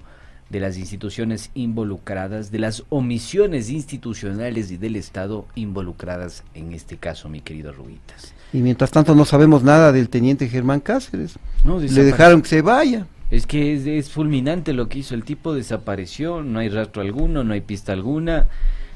[0.51, 7.29] De las instituciones involucradas, de las omisiones institucionales y del Estado involucradas en este caso,
[7.29, 8.35] mi querido Rubitas.
[8.53, 11.39] Y mientras tanto no sabemos nada del teniente Germán Cáceres.
[11.65, 13.07] No, Le dejaron que se vaya.
[13.31, 17.45] Es que es, es fulminante lo que hizo el tipo, desapareció, no hay rastro alguno,
[17.45, 18.47] no hay pista alguna.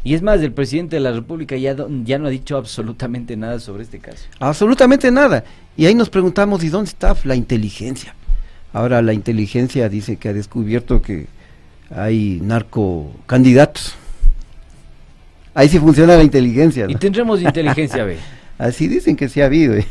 [0.05, 3.61] Y es más, el presidente de la República ya, ya no ha dicho absolutamente nada
[3.61, 4.25] sobre este caso.
[4.41, 5.45] Absolutamente nada.
[5.77, 8.15] Y ahí nos preguntamos, ¿y dónde está la inteligencia?
[8.73, 11.27] Ahora la inteligencia dice que ha descubierto que
[11.95, 13.95] hay narcocandidatos.
[15.55, 16.87] Ahí sí funciona la inteligencia.
[16.89, 18.17] Y tendremos inteligencia B.
[18.63, 19.75] Así dicen que sí ha habido.
[19.75, 19.87] ¿eh?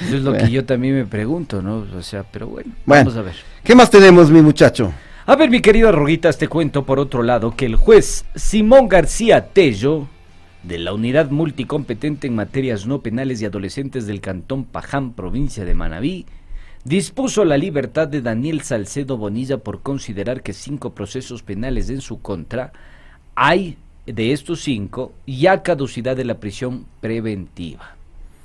[0.00, 0.44] Eso es lo Bueno.
[0.46, 1.86] que yo también me pregunto, ¿no?
[1.96, 3.04] O sea, pero bueno, Bueno.
[3.04, 3.34] vamos a ver.
[3.64, 4.92] ¿Qué más tenemos, mi muchacho?
[5.24, 9.48] A ver, mi querido Arroguitas, te cuento por otro lado que el juez Simón García
[9.48, 10.06] Tello,
[10.62, 15.74] de la Unidad Multicompetente en Materias No Penales y Adolescentes del Cantón Paján, provincia de
[15.74, 16.26] Manabí,
[16.84, 22.20] dispuso la libertad de Daniel Salcedo Bonilla por considerar que cinco procesos penales en su
[22.20, 22.72] contra
[23.34, 27.96] hay, de estos cinco, ya caducidad de la prisión preventiva.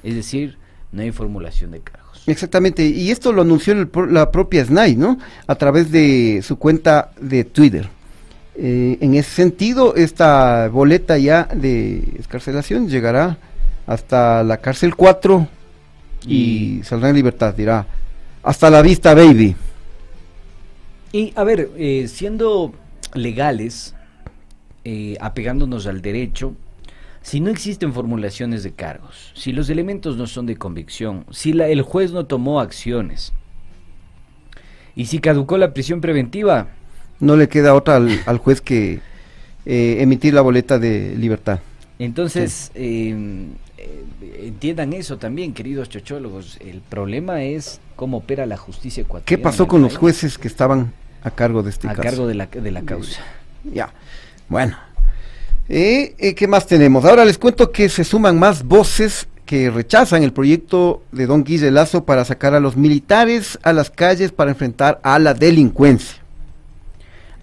[0.04, 0.58] Es decir,
[0.92, 2.24] no hay formulación de cargos.
[2.28, 5.18] Exactamente, y esto lo anunció el la propia SNAI, ¿no?
[5.48, 7.88] A través de su cuenta de Twitter.
[8.56, 13.38] Eh, en ese sentido, esta boleta ya de escarcelación llegará
[13.88, 15.48] hasta la cárcel 4
[16.28, 16.36] y,
[16.80, 17.86] Y- saldrá en libertad, dirá.
[18.44, 19.56] Hasta la vista, baby.
[21.12, 22.74] Y a ver, eh, siendo
[23.14, 23.96] legales,
[24.86, 26.56] eh, apegándonos al derecho,
[27.22, 31.68] si no existen formulaciones de cargos, si los elementos no son de convicción, si la-
[31.68, 33.34] el juez no tomó acciones
[34.96, 36.68] y si caducó la prisión preventiva,
[37.20, 39.00] No le queda otra al, al juez que
[39.66, 41.60] eh, emitir la boleta de libertad.
[42.00, 43.16] entonces eh,
[43.78, 44.04] eh,
[44.48, 46.58] entiendan eso también, queridos chochólogos.
[46.62, 49.26] El problema es cómo opera la justicia ecuatoriana.
[49.26, 52.02] ¿Qué pasó con los jueces que estaban a cargo de este a caso?
[52.04, 53.22] cargo de la, de la causa?
[53.64, 53.94] Ya,
[54.52, 54.78] bueno.
[55.70, 57.06] Eh, eh, ¿Qué más tenemos?
[57.06, 61.72] Ahora les cuento que se suman más voces que rechazan el proyecto de don Guille
[61.72, 66.22] Lazo para sacar a los militares a las calles para enfrentar a la delincuencia.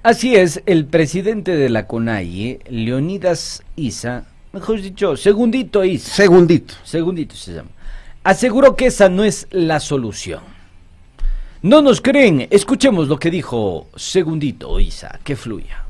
[0.03, 6.75] Así es, el presidente de la CONAIE, Leonidas Isa, mejor dicho, Segundito Isa, Segundito.
[6.85, 7.71] Segundito se llama,
[8.23, 10.43] aseguró que esa no es la solución.
[11.63, 15.88] No nos creen, escuchemos lo que dijo Segundito Isa, que fluya.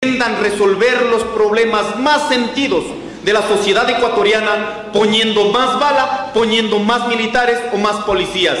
[0.00, 2.84] Intentan resolver los problemas más sentidos
[3.24, 8.56] de la sociedad ecuatoriana poniendo más bala, poniendo más militares o más policías.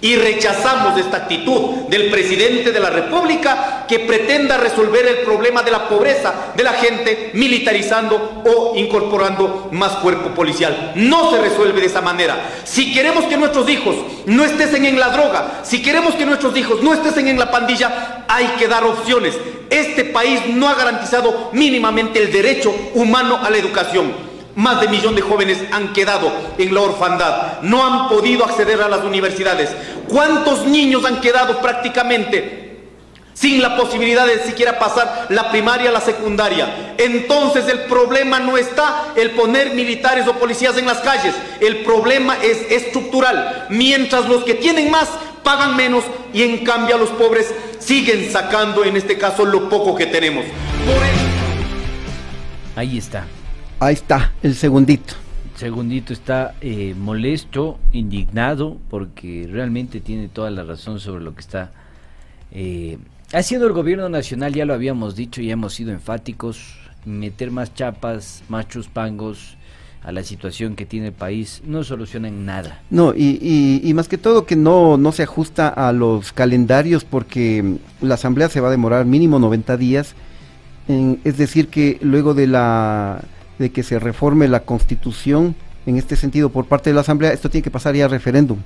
[0.00, 5.70] Y rechazamos esta actitud del presidente de la República que pretenda resolver el problema de
[5.70, 10.92] la pobreza de la gente militarizando o incorporando más cuerpo policial.
[10.94, 12.52] No se resuelve de esa manera.
[12.64, 16.82] Si queremos que nuestros hijos no estén en la droga, si queremos que nuestros hijos
[16.82, 19.34] no estén en la pandilla, hay que dar opciones.
[19.70, 24.12] Este país no ha garantizado mínimamente el derecho humano a la educación.
[24.56, 28.88] Más de millón de jóvenes han quedado en la orfandad, no han podido acceder a
[28.88, 29.70] las universidades.
[30.08, 32.68] ¿Cuántos niños han quedado prácticamente
[33.32, 36.94] sin la posibilidad de siquiera pasar la primaria a la secundaria?
[36.98, 42.36] Entonces el problema no está el poner militares o policías en las calles, el problema
[42.42, 43.66] es estructural.
[43.70, 45.08] Mientras los que tienen más
[45.42, 49.94] pagan menos y en cambio a los pobres siguen sacando en este caso lo poco
[49.94, 50.44] que tenemos.
[50.44, 51.02] Por
[52.76, 53.26] Ahí está.
[53.80, 55.14] Ahí está, el segundito.
[55.56, 61.70] Segundito está eh, molesto, indignado, porque realmente tiene toda la razón sobre lo que está
[62.52, 62.98] eh,
[63.32, 68.42] haciendo el gobierno nacional, ya lo habíamos dicho y hemos sido enfáticos, meter más chapas,
[68.48, 69.56] más chuspangos
[70.02, 72.80] a la situación que tiene el país, no solucionan nada.
[72.90, 77.04] No, y, y- y más que todo que no, no se ajusta a los calendarios
[77.04, 80.14] porque la asamblea se va a demorar mínimo 90 días.
[80.88, 83.22] En- es decir, que luego de, la,
[83.58, 85.54] de que se reforme la constitución,
[85.86, 88.58] en este sentido, por parte de la asamblea, esto tiene que pasar ya a referéndum,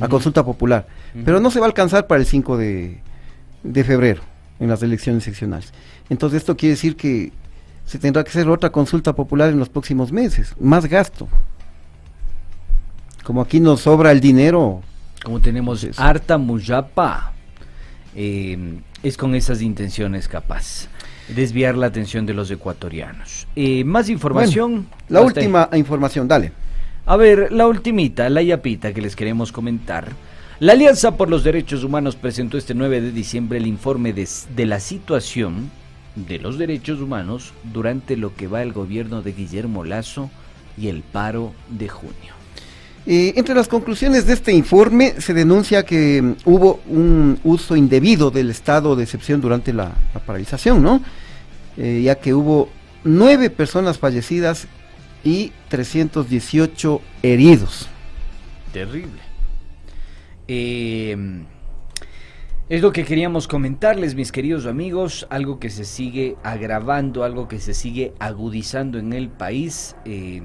[0.00, 0.86] a consulta popular.
[1.24, 2.98] Pero no se va a alcanzar para el 5 de,
[3.62, 4.22] de febrero,
[4.58, 5.72] en las elecciones seccionales.
[6.08, 7.32] Entonces esto quiere decir que
[7.88, 11.26] se tendrá que hacer otra consulta popular en los próximos meses, más gasto.
[13.24, 14.82] Como aquí nos sobra el dinero,
[15.24, 17.32] Como tenemos Entonces- harta muyapa,
[18.14, 20.86] eh, es con esas intenciones capaz.
[21.34, 23.46] Desviar la atención de los ecuatorianos.
[23.56, 24.86] Eh, más información.
[25.08, 25.26] la ahí.
[25.26, 26.52] última información, dale.
[27.06, 30.08] A ver, la ultimita, la yapita que les queremos comentar.
[30.60, 34.66] La Alianza por los Derechos Humanos presentó este 9 de diciembre el informe de, de
[34.66, 35.70] la situación
[36.26, 40.30] de los derechos humanos durante lo que va el gobierno de Guillermo Lazo
[40.76, 42.34] y el paro de junio.
[43.06, 48.30] Eh, entre las conclusiones de este informe se denuncia que mm, hubo un uso indebido
[48.30, 51.02] del estado de excepción durante la, la paralización, ¿no?
[51.76, 52.68] Eh, ya que hubo
[53.04, 54.66] nueve personas fallecidas
[55.24, 57.88] y 318 heridos.
[58.72, 59.20] Terrible.
[60.46, 61.16] Eh,
[62.68, 67.60] es lo que queríamos comentarles, mis queridos amigos, algo que se sigue agravando, algo que
[67.60, 69.96] se sigue agudizando en el país.
[70.04, 70.42] eh,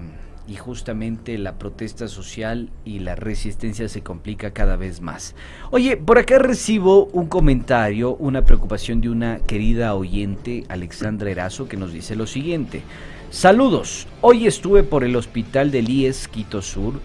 [0.48, 5.36] y justamente la protesta social y la resistencia se complica cada vez más.
[5.72, 11.78] Oye, por acá recibo un comentario, una preocupación de una querida oyente, Alexandra Erazo, que
[11.78, 12.82] nos dice lo siguiente.
[13.30, 16.96] Saludos, hoy estuve por el hospital del IES Quito Sur.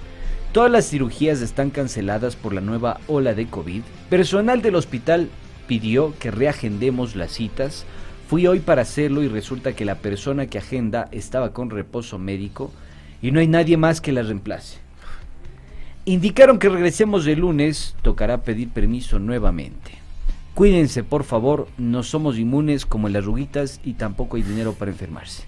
[0.52, 3.82] Todas las cirugías están canceladas por la nueva ola de COVID.
[4.08, 5.28] Personal del hospital
[5.66, 7.84] pidió que reagendemos las citas.
[8.28, 12.72] Fui hoy para hacerlo y resulta que la persona que agenda estaba con reposo médico
[13.20, 14.78] y no hay nadie más que la reemplace.
[16.06, 19.92] Indicaron que regresemos el lunes, tocará pedir permiso nuevamente.
[20.54, 25.47] Cuídense, por favor, no somos inmunes como las ruguitas y tampoco hay dinero para enfermarse.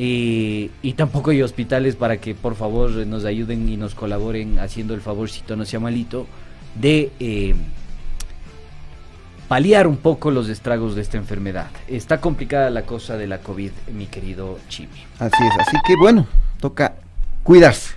[0.00, 5.00] Y tampoco hay hospitales para que por favor nos ayuden y nos colaboren haciendo el
[5.00, 6.26] favorcito, no sea malito,
[6.80, 7.56] de eh,
[9.48, 11.66] paliar un poco los estragos de esta enfermedad.
[11.88, 14.88] Está complicada la cosa de la COVID, mi querido Chimi.
[15.18, 16.26] Así es, así que bueno,
[16.60, 16.94] toca
[17.42, 17.94] cuidarse.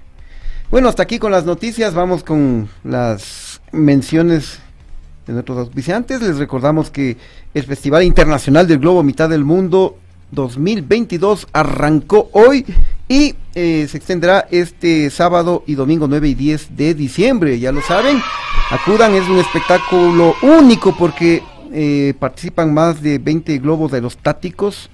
[0.71, 4.59] Bueno, hasta aquí con las noticias, vamos con las menciones
[5.27, 6.21] de nuestros auspiciantes.
[6.21, 7.17] Les recordamos que
[7.53, 9.97] el Festival Internacional del Globo Mitad del Mundo
[10.31, 12.65] 2022 arrancó hoy
[13.07, 17.81] y eh, se extenderá este sábado y domingo 9 y 10 de diciembre, ya lo
[17.81, 18.21] saben.
[18.69, 24.89] Acudan, es un espectáculo único porque eh, participan más de 20 globos aerostáticos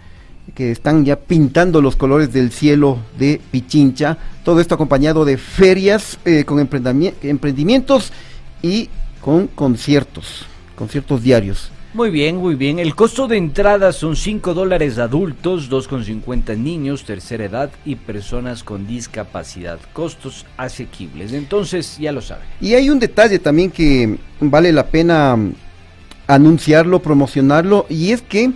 [0.56, 4.18] que están ya pintando los colores del cielo de Pichincha.
[4.44, 8.12] Todo esto acompañado de ferias eh, con emprendimientos
[8.62, 8.90] y
[9.22, 10.46] con conciertos,
[10.76, 11.72] conciertos diarios.
[11.94, 12.80] Muy bien, muy bien.
[12.80, 18.86] El costo de entrada son 5 dólares adultos, 2,50 niños, tercera edad y personas con
[18.86, 19.80] discapacidad.
[19.94, 21.32] Costos asequibles.
[21.32, 22.46] Entonces, ya lo saben.
[22.60, 25.54] Y hay un detalle también que vale la pena mm,
[26.28, 28.52] anunciarlo, promocionarlo, y es que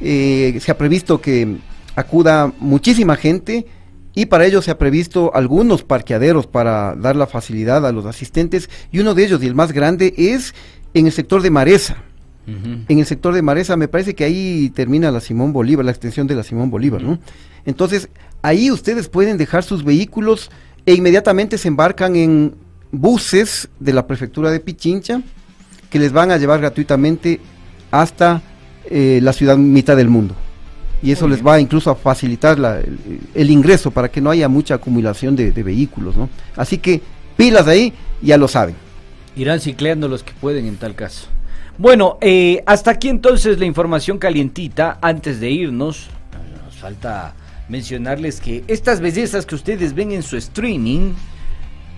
[0.00, 1.56] eh, se ha previsto que
[1.96, 3.66] acuda muchísima gente
[4.14, 8.68] y para ello se ha previsto algunos parqueaderos para dar la facilidad a los asistentes
[8.92, 10.54] y uno de ellos y el más grande es
[10.92, 11.96] en el sector de Maresa.
[12.46, 16.26] En el sector de Maresa me parece que ahí termina la Simón Bolívar, la extensión
[16.26, 17.18] de la Simón Bolívar, ¿no?
[17.64, 18.10] Entonces,
[18.42, 20.50] ahí ustedes pueden dejar sus vehículos
[20.84, 22.54] e inmediatamente se embarcan en
[22.92, 25.22] buses de la prefectura de Pichincha
[25.90, 27.40] que les van a llevar gratuitamente
[27.90, 28.42] hasta
[28.90, 30.34] eh, la ciudad mitad del mundo.
[31.02, 32.82] Y eso les va incluso a facilitar
[33.34, 36.30] el, ingreso para que no haya mucha acumulación de, vehículos, ¿no?
[36.56, 37.02] Así que
[37.36, 37.92] pilas ahí,
[38.22, 38.74] ya lo saben.
[39.36, 41.28] Irán cicleando los que pueden en tal caso.
[41.76, 44.98] Bueno, eh, hasta aquí entonces la información calientita.
[45.02, 46.06] Antes de irnos,
[46.64, 47.34] nos falta
[47.68, 51.14] mencionarles que estas bellezas que ustedes ven en su streaming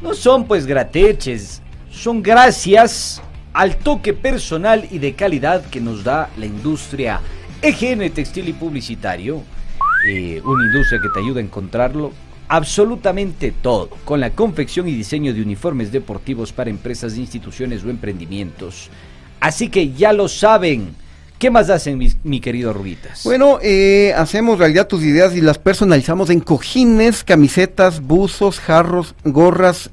[0.00, 1.60] no son pues grateches,
[1.90, 3.20] son gracias
[3.52, 7.20] al toque personal y de calidad que nos da la industria
[7.60, 9.42] EGN Textil y Publicitario,
[10.08, 12.12] eh, una industria que te ayuda a encontrarlo
[12.48, 18.90] absolutamente todo, con la confección y diseño de uniformes deportivos para empresas, instituciones o emprendimientos.
[19.40, 20.94] Así que ya lo saben.
[21.38, 23.22] ¿Qué más hacen, mi, querido Rubitas?
[23.24, 29.90] Bueno, eh, hacemos realidad tus ideas y las personalizamos en cojines, camisetas, buzos, jarros, gorras,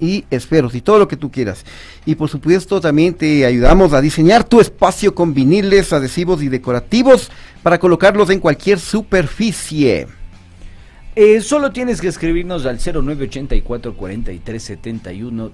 [0.00, 1.64] y esferos y todo lo que tú quieras.
[2.04, 7.30] Y por supuesto también te ayudamos a diseñar tu espacio con viniles, adhesivos y decorativos
[7.62, 10.06] para colocarlos en cualquier superficie.
[11.18, 14.78] Eh, solo tienes que escribirnos al 0984 43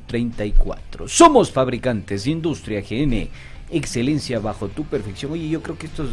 [0.04, 1.08] 34.
[1.08, 3.28] Somos fabricantes, industria GN,
[3.70, 5.30] excelencia bajo tu perfección.
[5.30, 6.10] Oye, yo creo que estos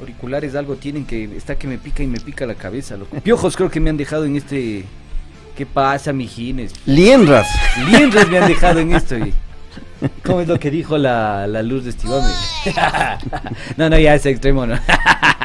[0.00, 2.96] auriculares algo tienen que está que me pica y me pica la cabeza.
[2.96, 4.84] Los piojos creo que me han dejado en este
[5.56, 6.72] ¿Qué pasa, mijines?
[6.84, 7.46] Liendras.
[7.86, 9.14] Liendras me han dejado en esto.
[10.24, 12.28] ¿Cómo es lo que dijo la, luz de Estivame?
[13.76, 14.78] no, no, ya es extremo, ¿no?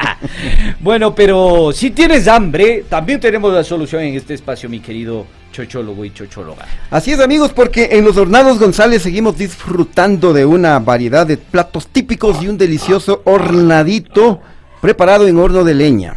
[0.80, 6.04] bueno, pero si tienes hambre, también tenemos la solución en este espacio, mi querido chochólogo
[6.04, 6.66] y chochóloga.
[6.90, 11.88] Así es, amigos, porque en los Hornados González seguimos disfrutando de una variedad de platos
[11.88, 14.40] típicos y un delicioso hornadito
[14.80, 16.16] preparado en horno de leña.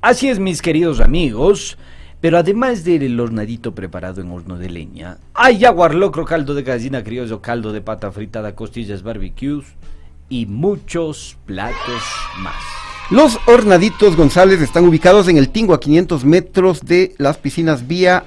[0.00, 1.76] Así es, mis queridos amigos.
[2.20, 7.02] Pero además del hornadito preparado en horno de leña, hay jaguar locro, caldo de gallina
[7.02, 9.64] criollo, caldo de pata fritada, costillas barbecues
[10.28, 12.02] y muchos platos
[12.38, 12.54] más.
[13.10, 18.24] Los hornaditos González están ubicados en el Tingo a 500 metros de las piscinas vía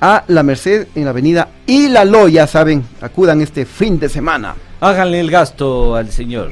[0.00, 4.56] a La Merced en la avenida Ilalo, ya saben, acudan este fin de semana.
[4.80, 6.50] Háganle el gasto al señor.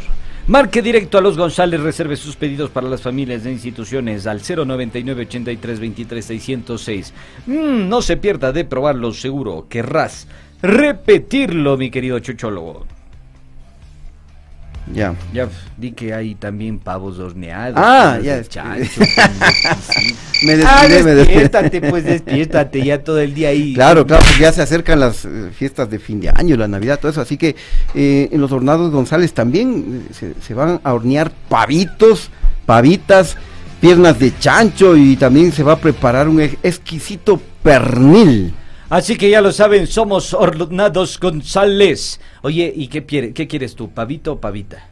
[0.49, 5.23] Marque directo a los González, reserve sus pedidos para las familias de instituciones al 099
[5.23, 7.15] 83 23 606.
[7.47, 10.27] no se pierda de probarlo, seguro querrás
[10.61, 12.87] repetirlo, mi querido chuchólogo.
[14.93, 15.15] Ya.
[15.33, 17.75] Ya di que hay también pavos horneados.
[17.77, 19.01] Ah, ya, de chancho.
[20.45, 23.75] Me Ah, descuidé, me despiértate, pues despiértate ya todo el día ahí.
[23.75, 27.13] Claro, claro, ya se acercan las eh, fiestas de fin de año, la Navidad, todo
[27.13, 27.21] eso.
[27.21, 27.55] Así que
[27.95, 32.31] eh, en los hornados González también eh, se, se van a hornear pavitos,
[32.67, 33.37] pavitas,
[33.81, 38.53] piernas de chancho y también se va a preparar un ex- exquisito pernil.
[38.93, 42.21] Así que ya lo saben, somos Hornados González.
[42.43, 44.87] Oye, ¿y qué, quiere- qué quieres tú, pavito o pavita?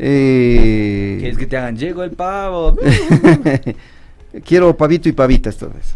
[0.00, 2.76] Eh, ¿Quieres que te hagan llego el pavo?
[4.44, 5.94] quiero pavito y pavita esta vez.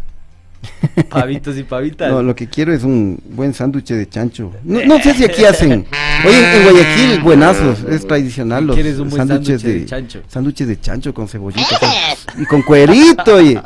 [1.11, 2.09] Pavitos y pavitas.
[2.11, 4.53] No, lo que quiero es un buen sándwich de chancho.
[4.63, 5.85] No, no sé si aquí hacen.
[6.25, 10.23] Oye, en, Guayaquil, buenazos, es tradicional los ¿Quieres un buen sándwiches sándwich de de, chancho?
[10.29, 13.35] sándwiches de chancho con cebollita con- y con cuerito.
[13.35, 13.61] oye.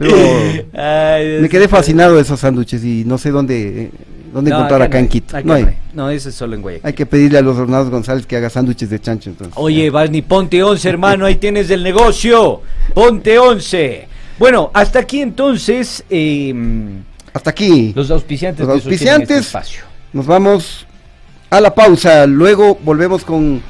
[0.00, 0.16] Pero
[0.72, 3.90] Ay, me quedé fascinado de esos sándwiches y no sé dónde, eh,
[4.32, 5.36] dónde No, encontrar acá no en Quito.
[5.36, 5.66] acá No hay.
[5.92, 6.86] No, eso es solo en Guayaquil.
[6.86, 9.54] Hay que pedirle a los Hornados González que haga sándwiches de chancho entonces.
[9.58, 12.62] Oye, Barney, ponte 11, hermano, ahí tienes el negocio.
[12.94, 14.08] Ponte 11.
[14.38, 16.54] Bueno, hasta aquí entonces eh,
[17.34, 17.92] Hasta aquí.
[17.94, 19.38] los auspiciantes, Los este auspiciantes.
[19.46, 19.82] espacio.
[20.14, 20.86] Nos vamos
[21.50, 22.26] a la pausa.
[22.26, 23.60] Luego volvemos con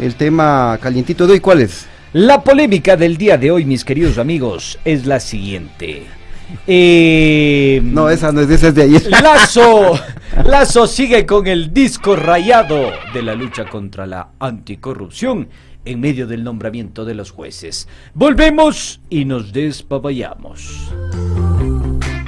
[0.00, 1.40] el tema calientito de hoy.
[1.40, 1.86] ¿Cuál es?
[2.14, 6.04] La polémica del día de hoy, mis queridos amigos, es la siguiente.
[6.64, 9.02] Eh, No, esa no es, esa es de ayer.
[9.20, 9.98] Lazo,
[10.44, 15.48] Lazo sigue con el disco rayado de la lucha contra la anticorrupción
[15.84, 17.88] en medio del nombramiento de los jueces.
[18.14, 20.92] Volvemos y nos despapayamos.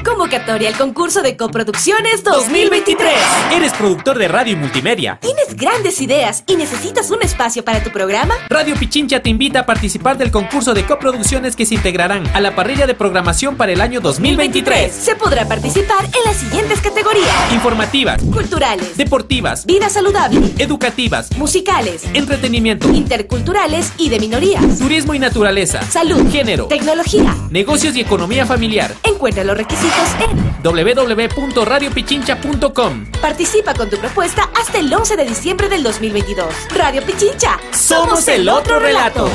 [0.07, 3.13] Convocatoria al concurso de coproducciones 2023.
[3.53, 5.19] ¿Eres productor de radio y multimedia?
[5.21, 8.35] ¿Tienes grandes ideas y necesitas un espacio para tu programa?
[8.49, 12.55] Radio Pichincha te invita a participar del concurso de coproducciones que se integrarán a la
[12.55, 14.93] parrilla de programación para el año 2023.
[14.93, 22.89] Se podrá participar en las siguientes categorías: Informativas, culturales, deportivas, vida saludable, educativas, musicales, entretenimiento,
[22.91, 27.37] interculturales y de minorías, turismo y naturaleza, salud, género, tecnología.
[27.51, 28.95] negocios y economía familiar.
[29.03, 33.07] Encuentra los requisitos en www.radiopichincha.com.
[33.21, 36.47] Participa con tu propuesta hasta el 11 de diciembre del 2022.
[36.75, 37.59] Radio Pichincha.
[37.73, 39.29] Somos el otro relato.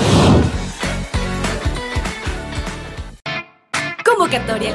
[4.03, 4.73] Convocatoria.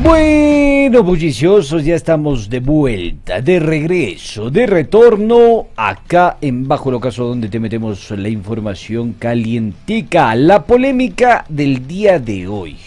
[0.03, 7.25] Bueno, bulliciosos, ya estamos de vuelta, de regreso, de retorno acá en Bajo el Ocaso
[7.25, 12.77] donde te metemos la información calientica, la polémica del día de hoy.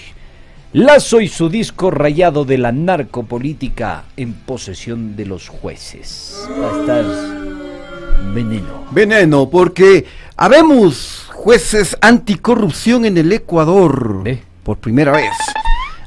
[0.73, 6.49] Lazo y su disco rayado de la narcopolítica en posesión de los jueces.
[6.51, 7.05] Va a estar
[8.33, 8.85] veneno.
[8.93, 14.23] Veneno, porque habemos jueces anticorrupción en el Ecuador.
[14.63, 15.33] Por primera vez.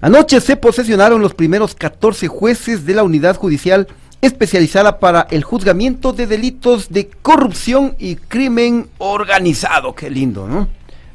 [0.02, 3.88] Anoche se posesionaron los primeros 14 jueces de la unidad judicial
[4.20, 9.94] especializada para el juzgamiento de delitos de corrupción y crimen organizado.
[9.94, 10.68] Qué lindo, ¿no?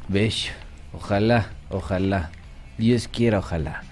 [0.07, 0.51] Bello.
[0.93, 2.31] Ojalá, ojalá.
[2.77, 3.83] Dios quiera, ojalá.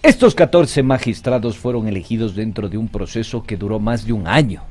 [0.00, 4.62] Estos 14 magistrados fueron elegidos dentro de un proceso que duró más de un año,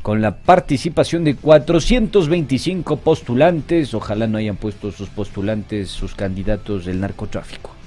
[0.00, 3.92] con la participación de 425 postulantes.
[3.92, 7.83] Ojalá no hayan puesto sus postulantes, sus candidatos del narcotráfico.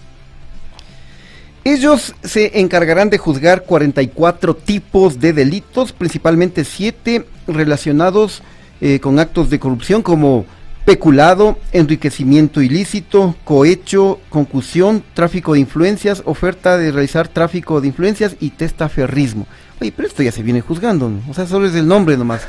[1.67, 8.41] Ellos se encargarán de juzgar 44 tipos de delitos, principalmente 7 relacionados
[8.79, 10.45] eh, con actos de corrupción como
[10.85, 18.51] peculado, enriquecimiento ilícito, cohecho, concusión, tráfico de influencias, oferta de realizar tráfico de influencias y
[18.51, 19.45] testaferrismo.
[19.79, 21.21] Oye, pero esto ya se viene juzgando, ¿no?
[21.29, 22.41] o sea, solo es el nombre nomás,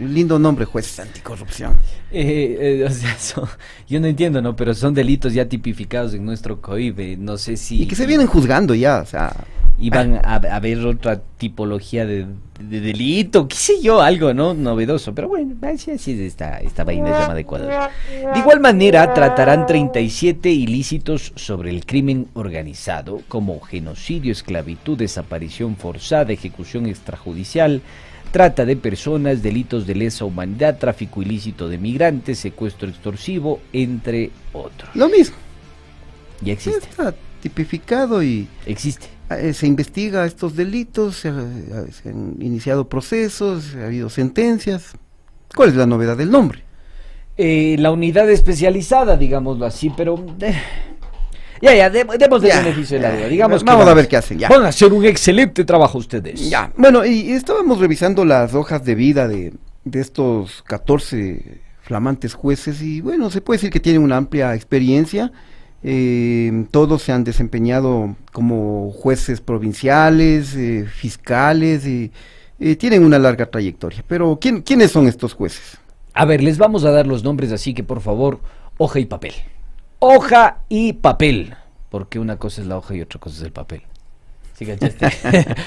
[0.00, 1.74] lindo nombre, jueces anticorrupción.
[2.10, 3.48] Eh, eh, o sea, son-
[3.88, 4.56] yo no entiendo, ¿no?
[4.56, 7.16] Pero son delitos ya tipificados en nuestro COIBE.
[7.18, 7.82] No sé si...
[7.82, 9.32] Y que se vienen juzgando ya, o sea...
[9.82, 12.26] Iban a, a ver otra tipología de,
[12.60, 14.54] de delito, qué sé yo, algo, ¿no?
[14.54, 15.14] Novedoso.
[15.14, 17.72] Pero bueno, así, así es esta, esta vaina llamada Ecuador.
[18.32, 26.32] De igual manera, tratarán 37 ilícitos sobre el crimen organizado, como genocidio, esclavitud, desaparición forzada,
[26.32, 27.82] ejecución extrajudicial,
[28.30, 34.94] trata de personas, delitos de lesa humanidad, tráfico ilícito de migrantes, secuestro extorsivo, entre otros.
[34.94, 35.36] Lo mismo.
[36.40, 36.88] Ya existe.
[36.88, 38.48] Está tipificado y...
[38.66, 39.08] Existe.
[39.38, 44.92] Eh, Se investiga estos delitos, se, ha- se han iniciado procesos, ha habido sentencias.
[45.54, 46.62] ¿Cuál es la novedad del nombre?
[47.36, 50.24] Eh, la unidad especializada, digámoslo así, pero...
[50.40, 50.54] eh,
[51.60, 53.28] ya, ya, de- demos el Ya, beneficio de la duda.
[53.28, 54.48] Digamos que vamos a ver qué hacen, ya.
[54.48, 56.48] Van a hacer un excelente trabajo ustedes.
[56.50, 59.52] Ya, bueno, y estábamos revisando las hojas de vida de,
[59.84, 65.32] de estos 14 flamantes jueces y bueno, se puede decir que tienen una amplia experiencia.
[65.84, 72.12] Eh, todos se han desempeñado como jueces provinciales, eh, fiscales, y
[72.60, 74.04] eh, tienen una larga trayectoria.
[74.06, 75.78] Pero ¿quién, ¿quiénes son estos jueces?
[76.14, 78.38] A ver, les vamos a dar los nombres, así que por favor,
[78.78, 79.32] hoja y papel.
[79.98, 81.54] Hoja y papel.
[81.90, 83.82] Porque una cosa es la hoja y otra cosa es el papel.
[84.54, 85.10] ¿Sí cachaste?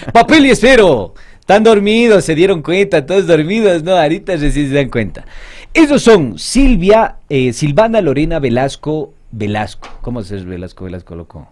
[0.13, 1.13] papel y esfero.
[1.39, 3.95] Están dormidos, se dieron cuenta, todos dormidos, ¿no?
[3.95, 5.25] Ahorita recién se dan cuenta.
[5.73, 9.89] Esos son Silvia, eh, Silvana Lorena Velasco Velasco.
[10.01, 11.49] ¿Cómo es Velasco Velasco, loco?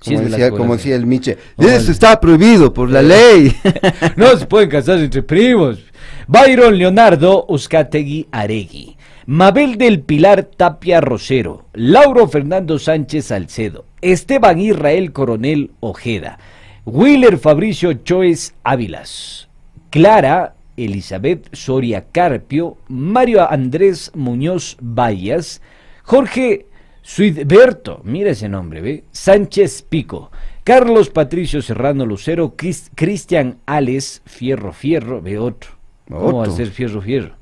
[0.00, 3.54] Sí Como decía, como decía el Miche, eso está prohibido por la ley.
[4.16, 5.78] no se pueden casar entre primos.
[6.26, 8.96] Byron Leonardo Uzcategui Aregui.
[9.26, 11.66] Mabel del Pilar Tapia Rosero.
[11.74, 13.84] Lauro Fernando Sánchez Salcedo.
[14.00, 16.38] Esteban Israel Coronel Ojeda.
[16.84, 19.48] Willer Fabricio Choes Ávilas.
[19.90, 22.78] Clara Elizabeth Soria Carpio.
[22.88, 25.60] Mario Andrés Muñoz Vallas.
[26.04, 26.66] Jorge
[27.02, 29.04] Suidberto, mira ese nombre, ¿ve?
[29.12, 30.30] Sánchez Pico,
[30.64, 35.70] Carlos Patricio Serrano Lucero, Cris- Cristian Ales Fierro Fierro, ve otro.
[36.08, 37.34] ¿Cómo va a ser Fierro Fierro?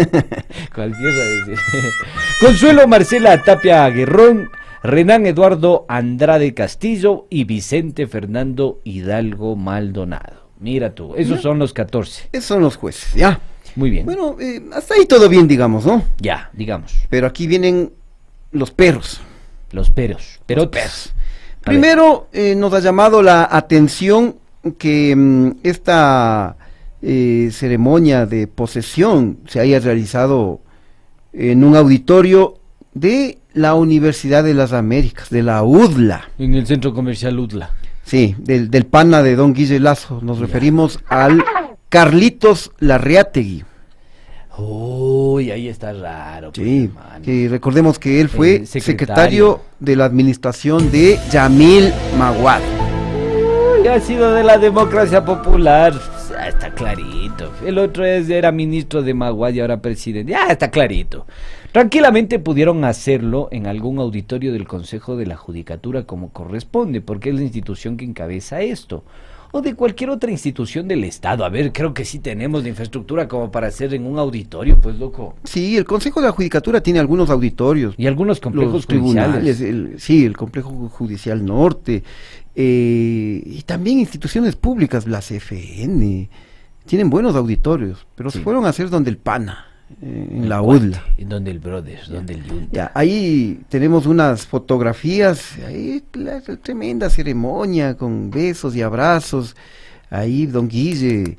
[2.40, 4.50] Consuelo Marcela Tapia Guerrón,
[4.82, 10.46] Renan Eduardo Andrade Castillo y Vicente Fernando Hidalgo Maldonado.
[10.58, 11.42] Mira tú, esos Ya.
[11.42, 12.28] son los 14.
[12.32, 13.40] Esos son los jueces, ya.
[13.76, 14.06] Muy bien.
[14.06, 16.02] Bueno, eh, hasta ahí todo bien, digamos, ¿no?
[16.18, 16.94] Ya, digamos.
[17.10, 17.92] Pero aquí vienen
[18.52, 19.20] los perros.
[19.70, 20.40] Los peros.
[20.46, 21.12] Perotes.
[21.64, 21.80] A ver.
[21.80, 24.36] Primero, eh, nos ha llamado la atención
[24.78, 26.56] que mm, esta
[27.02, 30.60] eh, ceremonia de posesión se haya realizado
[31.32, 32.58] en un auditorio
[32.94, 36.30] de la Universidad de las Américas, de la UDLA.
[36.38, 37.70] En el centro comercial Udla.
[38.04, 40.20] Sí, del, del pana de don Guille Lazo.
[40.22, 41.44] Nos referimos al
[41.88, 43.64] Carlitos Larreategui.
[44.58, 46.50] Uy, ahí está raro.
[46.52, 46.90] pues, Sí,
[47.22, 48.82] que recordemos que él fue secretario.
[48.82, 52.60] secretario de la administración de Yamil Maguad.
[53.80, 55.92] Uy, ha sido de la democracia popular.
[56.30, 57.52] Ya está clarito.
[57.64, 60.32] El otro es, era ministro de Maguad y ahora presidente.
[60.32, 61.26] Ya está clarito.
[61.72, 67.34] Tranquilamente pudieron hacerlo en algún auditorio del Consejo de la Judicatura como corresponde, porque es
[67.36, 69.04] la institución que encabeza esto.
[69.52, 71.44] O de cualquier otra institución del Estado.
[71.44, 74.96] A ver, creo que sí tenemos la infraestructura como para hacer en un auditorio, pues
[74.98, 75.34] loco.
[75.44, 77.94] Sí, el Consejo de la Judicatura tiene algunos auditorios.
[77.96, 82.02] Y algunos complejos Los tribunales, el- sí, el Complejo Judicial Norte.
[82.58, 86.28] eh, y también instituciones públicas, las FN.
[86.86, 89.66] Tienen buenos auditorios, pero se fueron a hacer donde el PANA,
[90.02, 91.02] en la UDLA.
[91.16, 92.68] En donde el Brothers, donde el Yunta.
[92.72, 99.56] Ya, ahí tenemos unas fotografías, ahí la, la tremenda ceremonia con besos y abrazos,
[100.10, 101.38] ahí don Guille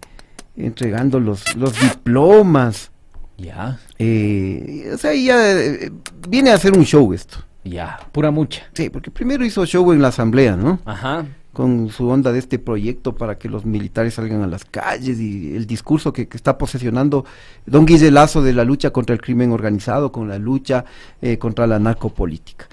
[0.55, 2.91] entregando los, los diplomas.
[3.37, 3.79] Ya.
[3.99, 5.91] Eh, o sea, ahí ya eh,
[6.27, 7.37] viene a hacer un show esto.
[7.63, 8.63] Ya, pura mucha.
[8.73, 10.79] Sí, porque primero hizo show en la asamblea, ¿no?
[10.85, 11.25] Ajá.
[11.57, 15.55] Con su onda de este proyecto para que los militares salgan a las calles y
[15.55, 17.25] el discurso que, está posesionando
[17.65, 20.85] don Guille Lazo de la lucha contra el crimen organizado, con la lucha
[21.19, 22.67] eh, contra la narcopolítica.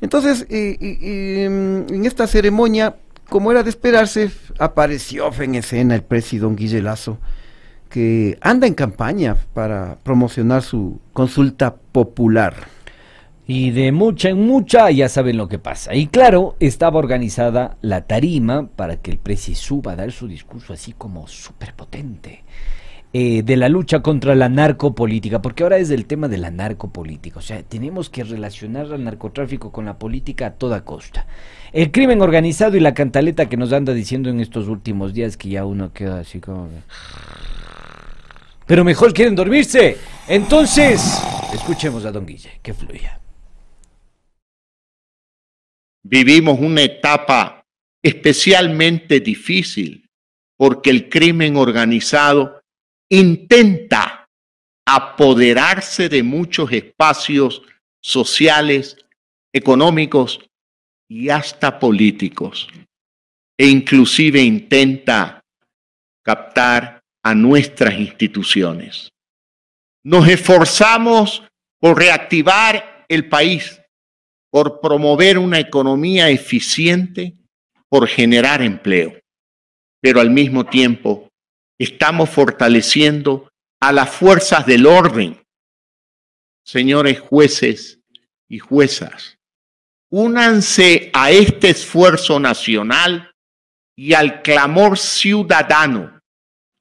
[0.00, 1.46] Entonces, eh, eh,
[1.90, 2.94] en esta ceremonia,
[3.28, 4.30] como era de esperarse,
[4.60, 7.18] apareció en escena el presidente don Guille Lazo,
[7.90, 12.54] que anda en campaña para promocionar su consulta popular.
[13.50, 15.94] Y de mucha en mucha ya saben lo que pasa.
[15.94, 20.74] Y claro, estaba organizada la tarima para que el presi suba a dar su discurso
[20.74, 22.44] así como súper potente.
[23.12, 27.38] eh, de la lucha contra la narcopolítica, porque ahora es el tema de la narcopolítica,
[27.38, 31.26] o sea, tenemos que relacionar al narcotráfico con la política a toda costa.
[31.72, 35.50] El crimen organizado y la cantaleta que nos anda diciendo en estos últimos días que
[35.50, 36.68] ya uno queda así como...
[38.66, 39.96] Pero mejor quieren dormirse.
[40.28, 41.22] Entonces,
[41.54, 43.18] escuchemos a don Guille, que fluya.
[46.04, 47.64] Vivimos una etapa
[48.02, 50.08] especialmente difícil
[50.56, 52.60] porque el crimen organizado
[53.10, 54.26] intenta
[54.86, 57.62] apoderarse de muchos espacios
[58.02, 58.96] sociales,
[59.52, 60.40] económicos
[61.08, 62.68] y hasta políticos.
[63.58, 65.40] E inclusive intenta
[66.24, 69.10] captar a nuestras instituciones.
[70.04, 71.42] Nos esforzamos
[71.80, 73.80] por reactivar el país,
[74.50, 77.36] por promover una economía eficiente,
[77.88, 79.18] por generar empleo.
[80.00, 81.28] Pero al mismo tiempo
[81.78, 83.48] estamos fortaleciendo
[83.80, 85.40] a las fuerzas del orden.
[86.64, 88.00] Señores jueces
[88.48, 89.38] y juezas,
[90.10, 93.32] únanse a este esfuerzo nacional
[93.96, 96.20] y al clamor ciudadano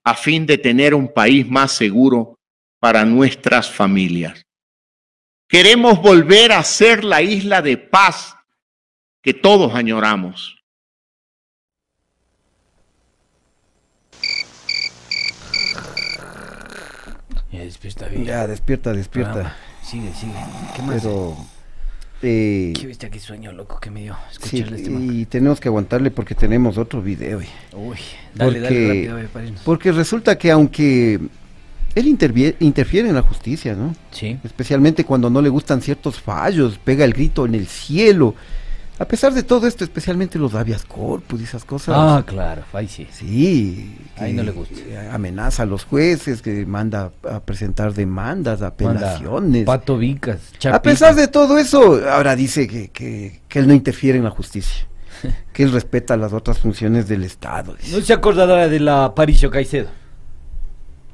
[0.03, 2.35] a fin de tener un país más seguro
[2.79, 4.46] para nuestras familias.
[5.47, 8.35] Queremos volver a ser la isla de paz
[9.21, 10.61] que todos añoramos.
[17.51, 18.25] Ya despierta bien.
[18.25, 19.55] Ya, despierta, despierta.
[19.81, 20.33] Sigue, sigue.
[20.75, 21.01] ¿Qué más?
[21.01, 21.37] Pero...
[22.21, 25.09] eh, Qué bestia, qué sueño loco que me dio sí, escucharle este man.
[25.15, 27.39] y tenemos que aguantarle porque tenemos otro video.
[27.41, 27.47] eh.
[27.73, 27.97] Uy,
[28.35, 29.61] dale, dale rápido, para irnos.
[29.63, 31.19] porque resulta que aunque
[31.99, 33.95] él interfiere en la justicia, ¿no?
[34.11, 34.37] Sí.
[34.43, 38.35] Especialmente cuando no le gustan ciertos fallos, pega el grito en el cielo.
[38.99, 41.95] A pesar de todo esto, especialmente los habeas corpus y esas cosas.
[41.95, 43.07] Ah, claro, ahí sí.
[43.11, 43.95] Sí.
[44.17, 44.75] Ahí no le gusta.
[45.13, 49.65] Amenaza a los jueces, que manda a presentar demandas, apelaciones.
[49.65, 50.39] Pato Vicas,
[50.71, 54.31] A pesar de todo eso, ahora dice que, que, que él no interfiere en la
[54.31, 54.87] justicia,
[55.53, 57.75] que él respeta las otras funciones del Estado.
[57.75, 57.95] dice.
[57.95, 59.89] No se acordará de la Aparicio Caicedo.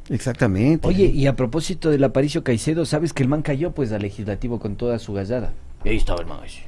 [0.09, 0.87] Exactamente.
[0.87, 4.59] Oye, y a propósito del Aparicio Caicedo, ¿sabes que el man cayó pues al legislativo
[4.59, 5.53] con toda su gallada?
[5.83, 6.59] Y ahí estaba el man así.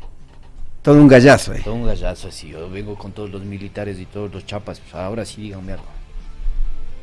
[0.82, 1.62] Todo un gallazo, eh.
[1.64, 2.50] Todo un gallazo así.
[2.50, 4.80] Yo vengo con todos los militares y todos los chapas.
[4.80, 5.86] pues, ahora sí díganme algo.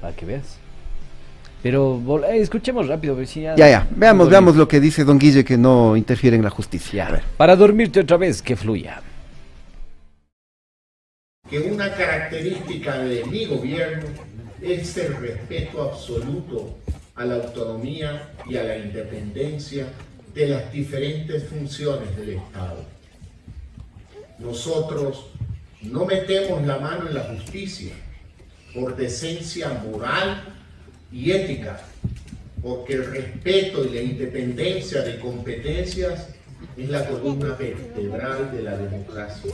[0.01, 0.59] Para que veas.
[1.63, 3.15] Pero eh, escuchemos rápido.
[3.15, 3.89] pues, sí, Ya, ya.
[3.95, 4.31] Veamos, Volví.
[4.31, 7.09] veamos lo que dice don Guille, que no interfiere en la justicia.
[7.09, 7.23] A ver.
[7.37, 9.03] Para dormirte otra vez, que fluya.
[11.51, 14.07] que una característica de mi gobierno
[14.63, 16.79] es el respeto absoluto
[17.17, 19.87] a la autonomía y a la independencia
[20.35, 22.85] de las diferentes funciones del Estado.
[24.39, 25.27] Nosotros
[25.83, 27.93] no metemos la mano en la justicia
[28.73, 30.45] por decencia moral
[31.11, 31.81] y ética,
[32.63, 36.29] porque el respeto y la independencia de competencias
[36.77, 39.53] es la columna vertebral de la democracia.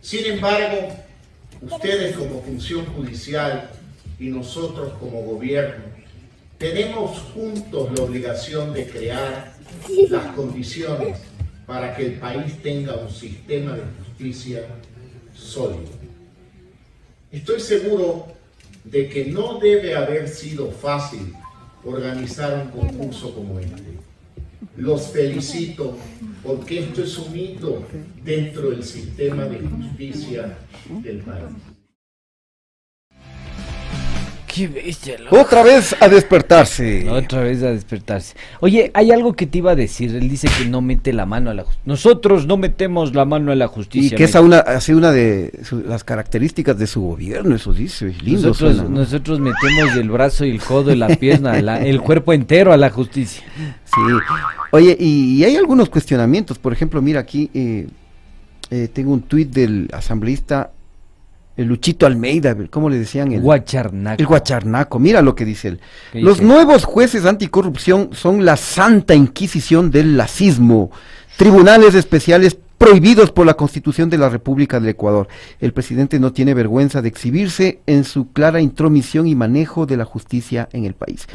[0.00, 0.94] Sin embargo,
[1.62, 3.70] ustedes como función judicial
[4.18, 5.84] y nosotros como gobierno,
[6.58, 9.54] tenemos juntos la obligación de crear
[10.08, 11.18] las condiciones
[11.66, 14.66] para que el país tenga un sistema de justicia
[15.34, 15.90] sólido.
[17.30, 18.26] Estoy seguro
[18.84, 21.34] de que no debe haber sido fácil
[21.84, 23.82] organizar un concurso como este.
[24.76, 25.96] Los felicito
[26.42, 27.82] porque esto es un hito
[28.24, 30.56] dentro del sistema de justicia
[31.02, 31.44] del país.
[34.56, 35.38] Qué bestia, loco.
[35.38, 37.06] Otra vez a despertarse.
[37.10, 38.34] Otra vez a despertarse.
[38.60, 40.14] Oye, hay algo que te iba a decir.
[40.16, 41.82] Él dice que no mete la mano a la justicia.
[41.84, 44.16] Nosotros no metemos la mano a la Y justicia.
[44.16, 48.14] que es me- una, así una de su- las características de su gobierno, eso dice.
[48.22, 49.00] Lindo nosotros, suena, ¿no?
[49.00, 52.78] nosotros metemos el brazo y el codo y la pierna, la- el cuerpo entero a
[52.78, 53.44] la justicia.
[53.84, 54.00] Sí.
[54.72, 56.58] Oye, y, y hay algunos cuestionamientos.
[56.58, 57.86] Por ejemplo, mira aquí, eh,
[58.70, 60.70] eh, tengo un tuit del asambleísta
[61.56, 63.32] el Luchito Almeida, ¿cómo le decían?
[63.32, 64.20] El Guacharnaco.
[64.20, 65.80] El Guacharnaco, mira lo que dice él.
[66.12, 66.46] ¿Qué Los dice?
[66.46, 70.90] nuevos jueces anticorrupción son la santa inquisición del lacismo.
[71.36, 75.28] Tribunales especiales prohibidos por la Constitución de la República del Ecuador.
[75.60, 80.04] El presidente no tiene vergüenza de exhibirse en su clara intromisión y manejo de la
[80.04, 81.26] justicia en el país.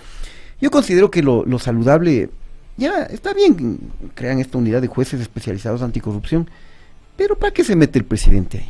[0.62, 2.30] Yo considero que lo, lo saludable,
[2.78, 3.80] ya está bien,
[4.14, 6.48] crean esta unidad de jueces especializados anticorrupción,
[7.18, 8.70] pero ¿para qué se mete el presidente ahí?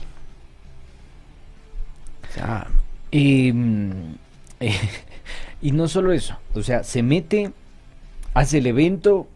[2.32, 2.68] O sea,
[3.12, 4.16] y, mm,
[4.62, 4.74] eh,
[5.62, 7.52] y no solo eso, o sea, se mete,
[8.34, 9.28] hace el evento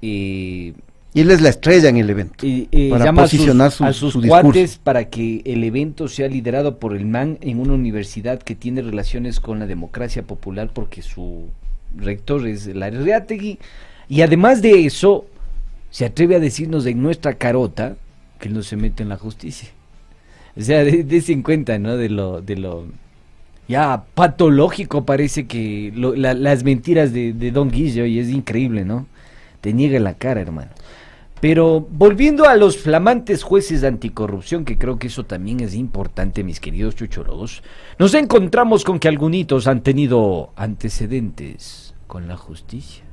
[0.00, 0.74] y...
[1.16, 2.44] Y él es la estrella en el evento.
[2.44, 4.80] Eh, para llama a posicionar sus, su, a sus su discurso.
[4.82, 9.38] para que el evento sea liderado por el MAN en una universidad que tiene relaciones
[9.38, 11.50] con la democracia popular porque su
[11.96, 13.60] rector es la Reategui.
[14.08, 15.26] Y además de eso,
[15.90, 17.94] se atreve a decirnos en nuestra carota
[18.40, 19.68] que él no se mete en la justicia.
[20.56, 21.96] O sea, de- dése en cuenta, ¿no?
[21.96, 22.84] De lo, de lo
[23.68, 29.06] ya patológico parece que lo- la- las mentiras de, Don Guillo y es increíble, ¿no?
[29.60, 30.70] Te niega la cara, hermano.
[31.40, 36.42] Pero volviendo a los flamantes jueces de anticorrupción, que creo que eso también es importante,
[36.44, 37.62] mis queridos chuchoros,
[37.98, 43.03] nos encontramos con que algunos han tenido antecedentes con la justicia.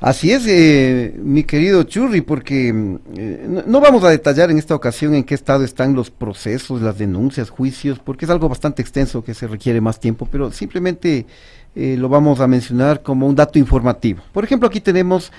[0.00, 4.74] Así es, eh, mi querido Churri, porque mm, eh, no, vamos a detallar en esta
[4.74, 9.22] ocasión en qué estado están los procesos, las denuncias, juicios, porque es algo bastante extenso
[9.22, 11.26] que se requiere más tiempo, pero simplemente
[11.76, 14.22] eh, lo vamos a mencionar como un dato informativo.
[14.32, 15.32] Por ejemplo, aquí tenemos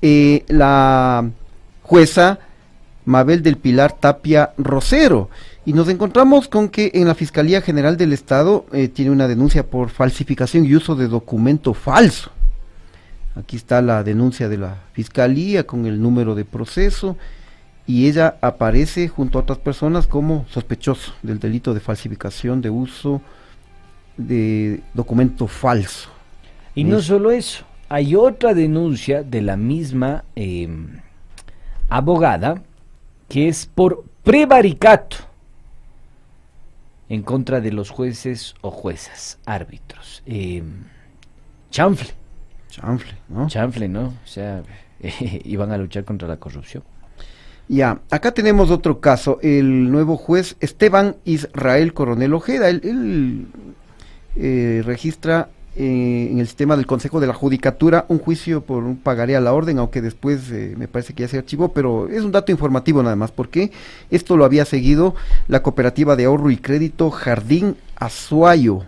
[0.00, 1.28] eh, la
[1.82, 2.38] jueza
[3.04, 5.28] Mabel del Pilar Tapia Rosero.
[5.66, 9.90] Y nos encontramos con que en la Fiscalía General del Estado tiene una denuncia por
[9.90, 12.30] falsificación y uso de documento falso.
[13.36, 17.16] Aquí está la denuncia de la Fiscalía con el número de proceso
[17.86, 23.20] y ella aparece junto a otras personas como sospechoso del delito de falsificación de uso
[24.16, 26.08] de documento falso.
[26.74, 30.68] Y no solo eso, hay otra denuncia de la misma eh,
[31.88, 32.62] abogada
[33.28, 35.18] que es por prevaricato
[37.08, 40.22] en contra de los jueces o juezas, árbitros.
[40.26, 40.62] Eh,
[41.70, 42.25] chanfle.
[42.70, 43.48] Chanfle, ¿no?
[43.48, 44.06] Chanfle, ¿no?
[44.06, 44.62] O sea,
[45.44, 46.82] iban a luchar contra la corrupción.
[47.68, 53.46] Ya, acá tenemos otro caso, el nuevo juez Esteban Israel Coronel Ojeda, él, él,
[54.36, 58.96] eh, registra eh, en el sistema del Consejo de la Judicatura un juicio por un
[58.96, 62.22] pagaré a la orden, aunque después eh, me parece que ya se archivó, pero es
[62.22, 63.72] un dato informativo nada más, porque
[64.10, 65.16] esto lo había seguido
[65.48, 68.84] la cooperativa de ahorro y crédito Jardín Azuayo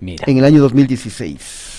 [0.00, 0.24] Mira.
[0.26, 1.75] en el año 2016.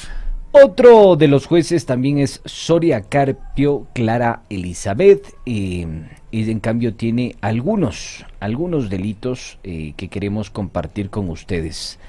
[0.63, 5.33] Otro de los jueces también es Soria Carpio Clara Elizabeth.
[5.45, 11.99] eh, y en cambio tiene algunos, algunos delitos eh, que queremos compartir con ustedes.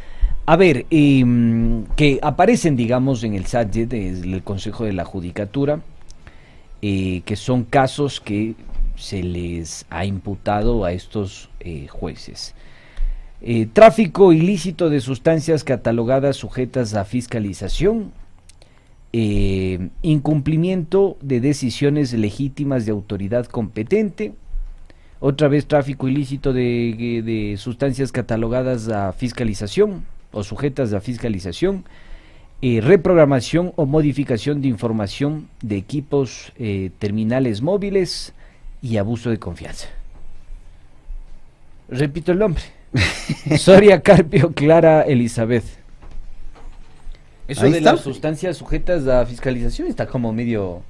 [0.47, 5.81] A ver, em, que aparecen, digamos, en el SATJE del Consejo de la Judicatura,
[6.83, 8.55] eh, que son casos que
[8.97, 12.55] se les ha imputado a estos eh, jueces.
[13.73, 18.13] Tráfico ilícito de sustancias catalogadas sujetas a fiscalización,
[19.13, 24.35] eh, incumplimiento de decisiones legítimas de autoridad competente,
[25.21, 31.85] otra vez tráfico ilícito de, de sustancias catalogadas a fiscalización o sujetas a fiscalización,
[32.61, 38.35] eh, reprogramación o modificación de información de equipos eh, terminales móviles
[38.83, 39.89] y abuso de confianza.
[41.89, 42.63] Repito el nombre.
[43.59, 45.65] Soria Carpio Clara Elizabeth.
[47.49, 47.93] Eso Ahí de está.
[47.95, 50.83] las sustancias sujetas a fiscalización está como medio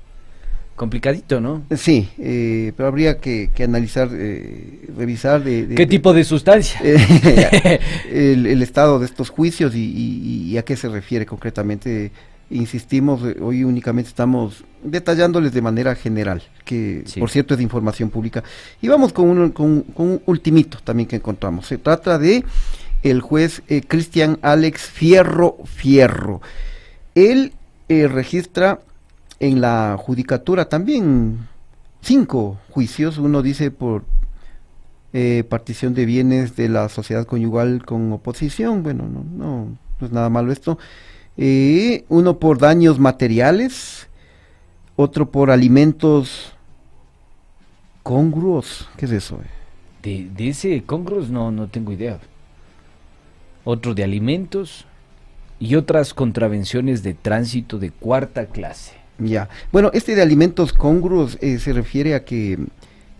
[0.76, 1.62] complicadito, ¿no?
[1.76, 6.80] Sí, eh, pero habría que, que analizar, eh, revisar de, de- ¿Qué tipo de sustancia?
[6.84, 7.80] Eh,
[8.12, 12.10] el, el estado de estos juicios y, y- y a qué se refiere concretamente.
[12.50, 17.20] Insistimos, eh, hoy únicamente estamos detallándoles de manera general, que Sí.
[17.20, 18.42] por cierto es de información pública.
[18.80, 21.66] Y vamos con un, con, con un ultimito también que encontramos.
[21.66, 22.42] Se trata de
[23.02, 26.40] el juez eh, Cristian Alex Fierro Fierro.
[27.14, 27.52] Él
[27.88, 28.80] eh, registra
[29.40, 31.48] en la judicatura también
[32.00, 33.18] cinco juicios.
[33.18, 34.04] Uno dice por
[35.12, 38.82] eh, partición de bienes de la sociedad conyugal con oposición.
[38.82, 40.78] Bueno, no, no, no es nada malo esto.
[42.08, 44.08] Uno por daños materiales,
[44.96, 46.52] otro por alimentos
[48.02, 48.88] congruos.
[48.96, 49.38] ¿Qué es eso?
[50.02, 52.18] De, de ese congros no, no tengo idea.
[53.70, 54.86] Otro de alimentos
[55.60, 58.92] y otras contravenciones de tránsito de cuarta clase.
[59.18, 59.50] Ya.
[59.72, 62.58] Bueno, este de alimentos congruos eh, se refiere a que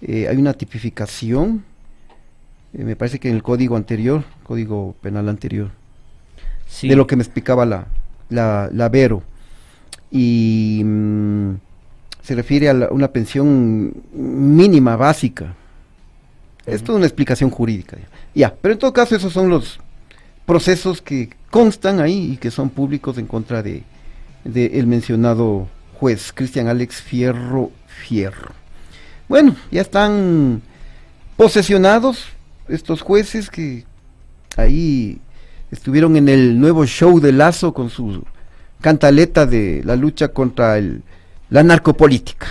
[0.00, 1.64] eh, hay una tipificación,
[2.72, 5.70] eh, me parece que en el código anterior, código penal anterior,
[6.66, 6.88] Sí.
[6.88, 7.86] de lo que me explicaba la,
[8.30, 9.22] la, la Vero.
[10.10, 11.56] Y mm,
[12.22, 15.54] se refiere a la- una pensión mínima básica.
[16.64, 17.98] Esto es una explicación jurídica.
[18.34, 19.78] Ya, pero en todo caso esos son los
[20.48, 23.82] procesos que constan ahí y que son públicos en contra de,
[24.44, 25.68] de el mencionado
[26.00, 28.54] juez Cristian Alex Fierro Fierro.
[29.28, 30.62] Bueno, ya están
[31.36, 32.24] posesionados
[32.66, 33.84] estos jueces que
[34.56, 35.20] ahí
[35.70, 38.24] estuvieron en el nuevo show de Lazo con su
[38.80, 41.02] cantaleta de la lucha contra el,
[41.50, 42.46] la narcopolítica.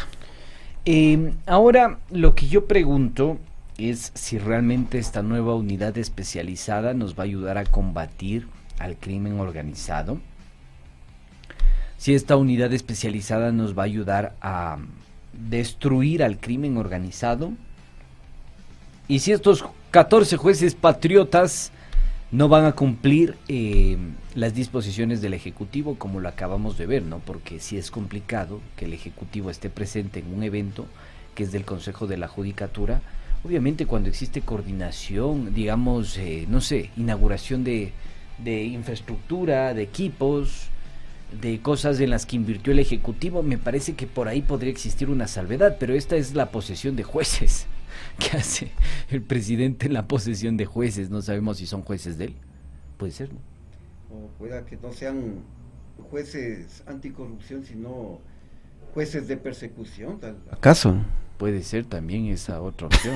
[0.86, 3.39] Eh, ahora, lo que yo pregunto
[3.78, 8.48] es si realmente esta nueva unidad especializada nos va a ayudar a combatir
[8.80, 10.20] al crimen organizado.
[11.98, 14.78] Si esta unidad especializada nos va a ayudar a
[15.34, 17.52] destruir al crimen organizado.
[19.08, 21.72] Y si estos 14 jueces patriotas
[22.32, 23.98] no van a cumplir eh,
[24.36, 27.20] las disposiciones del Ejecutivo como lo acabamos de ver, ¿no?
[27.20, 30.86] Porque si es complicado que el Ejecutivo esté presente en un evento
[31.36, 33.02] que es del Consejo de la Judicatura,
[33.48, 37.93] obviamente cuando existe coordinación, digamos, eh, no sé, inauguración de,
[38.43, 40.68] de infraestructura, de equipos,
[41.39, 45.10] de cosas en las que invirtió el Ejecutivo, me parece que por ahí podría existir
[45.10, 47.68] una salvedad, pero esta es la posesión de jueces.
[48.20, 48.72] ¿Qué hace
[49.10, 51.10] el presidente en la posesión de jueces?
[51.10, 52.36] No sabemos si son jueces de él.
[52.98, 53.39] Puede ser, ¿no?
[54.14, 55.36] O pueda que no sean
[56.10, 58.20] jueces anticorrupción, sino
[58.93, 60.20] jueces de persecución.
[60.20, 60.36] Tal.
[60.52, 60.98] ¿Acaso?
[61.38, 63.14] Puede ser también esa otra opción.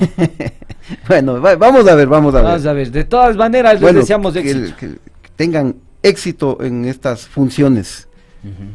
[1.08, 2.44] bueno, va- vamos a ver, vamos a ver.
[2.46, 4.76] Vamos a ver, de todas maneras les Bueno, deseamos que- éxito.
[4.78, 8.08] que- que tengan éxito en estas funciones.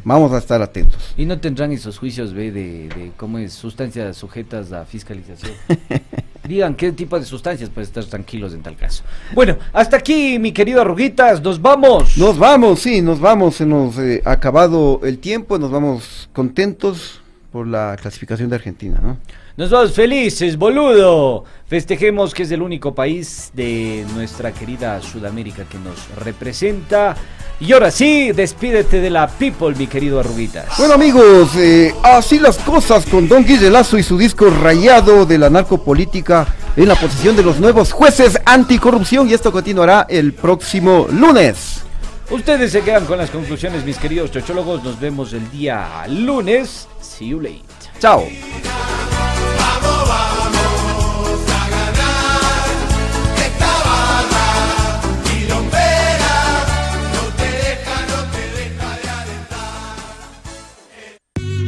[0.02, 1.12] Vamos a estar atentos.
[1.18, 5.52] Y no tendrán esos juicios ve, de, de cómo es sustancias sujetas a fiscalización.
[6.48, 9.02] Digan qué tipo de sustancias para estar tranquilos en tal caso.
[9.34, 12.16] Bueno, hasta aquí, mi querido Arruguitas, nos vamos.
[12.16, 13.56] Nos vamos, sí, nos vamos.
[13.56, 15.58] Se nos eh, ha acabado el tiempo.
[15.58, 17.20] Nos vamos contentos
[17.50, 19.18] por la clasificación de Argentina, ¿no?
[19.56, 21.44] Nos vamos felices, boludo.
[21.66, 27.16] Festejemos que es el único país de nuestra querida Sudamérica que nos representa.
[27.58, 30.78] Y ahora sí, despídete de la people, mi querido Arruguitas.
[30.78, 35.38] Bueno amigos, eh, así las cosas con Don Guille Lazo y su disco rayado de
[35.38, 36.46] la narcopolítica
[36.76, 41.87] en la posición de los nuevos jueces anticorrupción y esto continuará el próximo lunes.
[42.30, 44.84] Ustedes se quedan con las conclusiones, mis queridos chochólogos.
[44.84, 46.86] Nos vemos el día lunes.
[47.00, 47.62] See you later.
[47.98, 48.24] Chao.